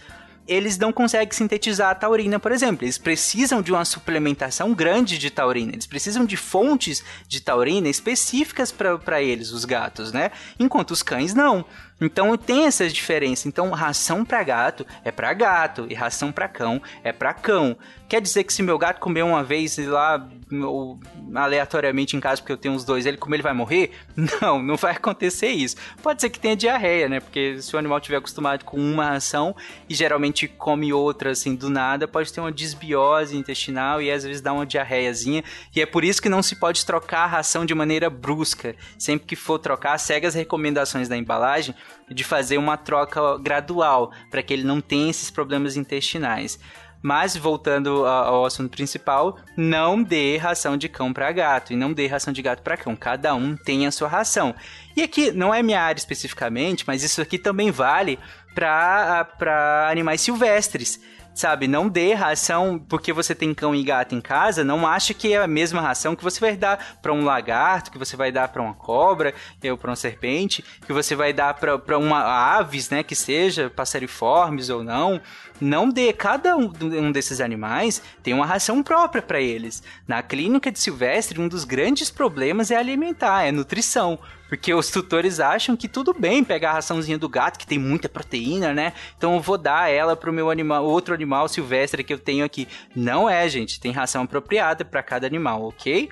eles 0.48 0.78
não 0.78 0.94
conseguem 0.94 1.32
sintetizar 1.32 1.92
a 1.92 1.96
taurina, 1.96 2.40
por 2.40 2.52
exemplo. 2.52 2.86
Eles 2.86 2.98
precisam 2.98 3.62
de 3.62 3.72
uma 3.72 3.86
suplementação 3.86 4.74
grande 4.74 5.18
de 5.18 5.30
taurina. 5.30 5.74
Eles 5.74 5.86
precisam 5.86 6.26
de 6.26 6.38
fontes 6.38 7.04
de 7.28 7.42
taurina 7.42 7.90
específicas 7.90 8.72
para 8.72 9.22
eles, 9.22 9.52
os 9.52 9.66
gatos, 9.66 10.12
né? 10.12 10.32
Enquanto 10.60 10.92
os 10.92 11.04
cães 11.04 11.34
não. 11.34 11.66
Então 12.00 12.36
tem 12.38 12.66
essas 12.66 12.94
diferenças. 12.94 13.46
Então 13.46 13.70
ração 13.72 14.24
para 14.24 14.44
gato 14.44 14.86
é 15.04 15.12
para 15.12 15.34
gato 15.34 15.88
e 15.90 15.94
ração 15.94 16.32
para 16.32 16.48
cão 16.48 16.82
é 17.04 17.12
para 17.12 17.34
cão. 17.34 17.78
Quer 18.08 18.22
dizer 18.22 18.44
que 18.44 18.54
se 18.54 18.64
meu 18.64 18.78
gato 18.78 19.00
comer 19.00 19.24
uma 19.24 19.44
vez 19.44 19.78
lá 19.78 20.26
ou, 20.64 20.98
aleatoriamente 21.36 22.16
em 22.16 22.20
casa 22.20 22.42
porque 22.42 22.54
eu 22.54 22.58
tenho 22.58 22.74
os 22.74 22.86
dois, 22.86 23.06
ele 23.06 23.18
comer 23.18 23.38
ele 23.38 23.44
vai 23.44 23.54
morrer? 23.54 23.92
Não, 24.42 24.62
não 24.62 24.76
vai 24.76 24.94
acontecer 24.94 25.50
isso. 25.50 25.76
Pode 26.02 26.22
ser 26.22 26.30
que 26.30 26.40
tenha 26.40 26.56
diarreia, 26.56 27.08
né? 27.08 27.20
Porque 27.20 27.62
se 27.62 27.76
o 27.76 27.80
animal 27.80 28.00
tiver 28.00 28.18
acostumado 28.18 28.64
com 28.66 28.78
uma 28.78 29.10
ração 29.10 29.56
e 29.90 29.94
geralmente 29.94 30.48
come 30.48 30.92
outra 30.92 31.32
assim 31.32 31.56
do 31.56 31.70
nada, 31.70 32.08
pode 32.08 32.32
ter 32.32 32.40
uma 32.40 32.52
desbiose 32.52 33.38
intestinal 33.38 34.02
e 34.02 34.12
às 34.12 34.24
vezes 34.24 34.42
dá 34.42 34.54
uma 34.54 34.66
diarreiazinha. 34.66 35.44
E 35.76 35.82
é 35.82 35.86
por 35.86 36.04
isso 36.04 36.22
que 36.22 36.30
não 36.30 36.42
se 36.42 36.56
pode 36.56 36.86
trocar 36.86 37.24
a 37.24 37.28
ração 37.28 37.66
de 37.66 37.76
maneira 37.76 38.10
brusca. 38.10 38.76
Sempre 38.98 39.28
que 39.28 39.36
for 39.36 39.60
trocar, 39.60 39.98
segue 39.98 40.26
as 40.26 40.34
recomendações 40.34 41.08
da 41.08 41.18
embalagem 41.18 41.76
de 42.10 42.24
fazer 42.24 42.58
uma 42.58 42.78
troca 42.78 43.38
gradual 43.38 44.12
para 44.30 44.42
que 44.42 44.54
ele 44.54 44.64
não 44.64 44.82
tenha 44.82 45.10
esses 45.10 45.30
problemas 45.30 45.76
intestinais. 45.78 46.60
Mas 47.02 47.38
voltando 47.38 48.06
ao 48.06 48.44
assunto 48.46 48.72
principal, 48.72 49.38
não 49.56 50.02
dê 50.02 50.38
ração 50.38 50.76
de 50.76 50.90
cão 50.90 51.14
para 51.14 51.32
gato 51.32 51.72
e 51.72 51.76
não 51.76 51.94
dê 51.94 52.08
ração 52.08 52.34
de 52.34 52.42
gato 52.42 52.64
para 52.64 52.76
cão. 52.76 52.96
Cada 52.96 53.36
um 53.36 53.56
tem 53.56 53.86
a 53.86 53.92
sua 53.92 54.08
ração. 54.08 54.56
E 54.96 55.04
aqui 55.04 55.32
não 55.32 55.54
é 55.54 55.62
minha 55.62 55.82
área 55.82 56.00
especificamente, 56.00 56.84
mas 56.88 57.04
isso 57.04 57.22
aqui 57.22 57.38
também 57.38 57.70
vale 57.70 58.18
para 58.56 59.88
animais 59.92 60.22
silvestres 60.22 61.00
sabe? 61.38 61.68
Não 61.68 61.88
dê 61.88 62.14
ração 62.14 62.80
porque 62.80 63.14
você 63.14 63.36
tem 63.36 63.54
cão 63.54 63.76
e 63.76 63.84
gato 63.84 64.16
em 64.16 64.22
casa, 64.22 64.64
não 64.64 64.88
acha 64.88 65.14
que 65.14 65.34
é 65.34 65.38
a 65.38 65.48
mesma 65.48 65.82
ração 65.82 66.16
que 66.16 66.24
você 66.24 66.40
vai 66.40 66.56
dar 66.56 66.98
para 67.02 67.14
um 67.14 67.24
lagarto, 67.24 67.92
que 67.92 67.98
você 67.98 68.16
vai 68.16 68.32
dar 68.32 68.48
para 68.48 68.62
uma 68.62 68.74
cobra, 68.74 69.34
ou 69.70 69.78
para 69.78 69.92
uma 69.92 69.96
serpente, 69.96 70.64
que 70.86 70.92
você 70.92 71.16
vai 71.16 71.32
dar 71.32 71.54
para 71.54 71.98
uma 71.98 72.22
aves, 72.22 72.90
né, 72.90 73.04
que 73.04 73.16
seja 73.16 73.70
passeriformes 73.70 74.70
ou 74.70 74.84
não. 74.84 75.22
Não 75.62 75.90
dê 75.90 76.14
cada 76.14 76.56
um, 76.56 76.72
um 76.82 77.12
desses 77.12 77.42
animais 77.42 78.02
tem 78.24 78.34
uma 78.34 78.46
ração 78.46 78.82
própria 78.84 79.22
para 79.22 79.42
eles. 79.42 79.84
Na 80.08 80.22
clínica 80.22 80.72
de 80.72 80.80
silvestre, 80.80 81.40
um 81.40 81.48
dos 81.48 81.64
grandes 81.64 82.10
problemas 82.10 82.72
é 82.72 82.76
alimentar, 82.76 83.44
é 83.44 83.52
nutrição. 83.52 84.20
Porque 84.48 84.74
os 84.74 84.90
tutores 84.90 85.40
acham 85.40 85.76
que 85.76 85.88
tudo 85.88 86.14
bem 86.14 86.44
pegar 86.44 86.72
a 86.72 86.74
raçãozinha 86.74 87.18
do 87.18 87.28
gato, 87.28 87.60
que 87.60 87.68
tem 87.68 87.78
muita 87.78 88.08
proteína, 88.08 88.74
né? 88.74 88.94
Então 89.18 89.36
eu 89.36 89.42
vou 89.42 89.58
dar 89.58 89.92
ela 89.92 90.16
pro 90.16 90.32
meu 90.32 90.50
animal, 90.50 90.86
outro 90.86 91.14
animal 91.14 91.48
silvestre 91.48 92.04
que 92.04 92.14
eu 92.14 92.20
tenho 92.20 92.46
aqui. 92.46 92.68
Não 92.96 93.30
é, 93.30 93.48
gente. 93.50 93.80
Tem 93.80 93.92
ração 93.92 94.24
apropriada 94.24 94.86
para 94.86 95.04
cada 95.04 95.28
animal, 95.28 95.64
ok? 95.64 96.10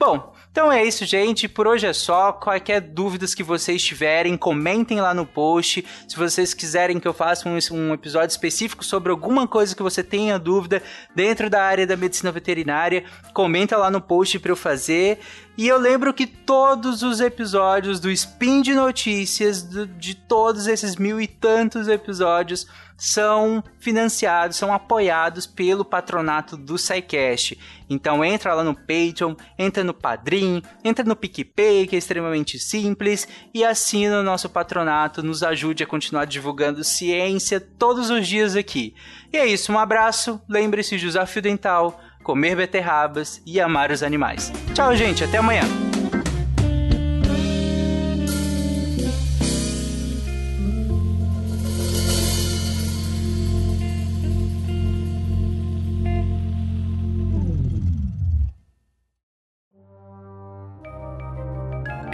Bom, 0.00 0.32
então 0.50 0.72
é 0.72 0.82
isso, 0.82 1.04
gente. 1.04 1.46
Por 1.46 1.68
hoje 1.68 1.86
é 1.86 1.92
só. 1.92 2.32
Qualquer 2.32 2.80
dúvidas 2.80 3.34
que 3.34 3.42
vocês 3.42 3.84
tiverem, 3.84 4.34
comentem 4.34 4.98
lá 4.98 5.12
no 5.12 5.26
post. 5.26 5.84
Se 6.08 6.16
vocês 6.16 6.54
quiserem 6.54 6.98
que 6.98 7.06
eu 7.06 7.12
faça 7.12 7.46
um, 7.46 7.58
um, 7.72 7.92
episódio 7.92 8.30
específico 8.30 8.82
sobre 8.82 9.10
alguma 9.10 9.46
coisa 9.46 9.76
que 9.76 9.82
você 9.82 10.02
tenha 10.02 10.38
dúvida 10.38 10.82
dentro 11.14 11.50
da 11.50 11.62
área 11.62 11.86
da 11.86 11.98
medicina 11.98 12.32
veterinária, 12.32 13.04
comenta 13.34 13.76
lá 13.76 13.90
no 13.90 14.00
post 14.00 14.38
para 14.38 14.50
eu 14.50 14.56
fazer. 14.56 15.18
E 15.54 15.68
eu 15.68 15.76
lembro 15.76 16.14
que 16.14 16.26
todos 16.26 17.02
os 17.02 17.20
episódios 17.20 18.00
do 18.00 18.10
Spin 18.10 18.62
de 18.62 18.74
Notícias, 18.74 19.62
do, 19.62 19.86
de 19.86 20.14
todos 20.14 20.66
esses 20.66 20.96
mil 20.96 21.20
e 21.20 21.26
tantos 21.26 21.88
episódios, 21.88 22.66
são 23.00 23.64
financiados, 23.78 24.58
são 24.58 24.72
apoiados 24.72 25.46
pelo 25.46 25.84
patronato 25.84 26.54
do 26.54 26.76
SciCast. 26.76 27.58
Então 27.88 28.22
entra 28.22 28.52
lá 28.52 28.62
no 28.62 28.74
Patreon, 28.74 29.34
entra 29.58 29.82
no 29.82 29.94
Padrim, 29.94 30.62
entra 30.84 31.02
no 31.02 31.16
PicPay, 31.16 31.86
que 31.86 31.96
é 31.96 31.98
extremamente 31.98 32.58
simples, 32.58 33.26
e 33.54 33.64
assina 33.64 34.20
o 34.20 34.22
nosso 34.22 34.50
patronato, 34.50 35.22
nos 35.22 35.42
ajude 35.42 35.82
a 35.82 35.86
continuar 35.86 36.26
divulgando 36.26 36.84
ciência 36.84 37.58
todos 37.58 38.10
os 38.10 38.28
dias 38.28 38.54
aqui. 38.54 38.94
E 39.32 39.38
é 39.38 39.46
isso, 39.46 39.72
um 39.72 39.78
abraço, 39.78 40.40
lembre-se 40.46 40.98
de 40.98 41.06
usar 41.06 41.24
fio 41.24 41.40
dental, 41.40 41.98
comer 42.22 42.54
beterrabas 42.54 43.40
e 43.46 43.58
amar 43.58 43.90
os 43.90 44.02
animais. 44.02 44.52
Tchau, 44.74 44.94
gente, 44.94 45.24
até 45.24 45.38
amanhã! 45.38 45.89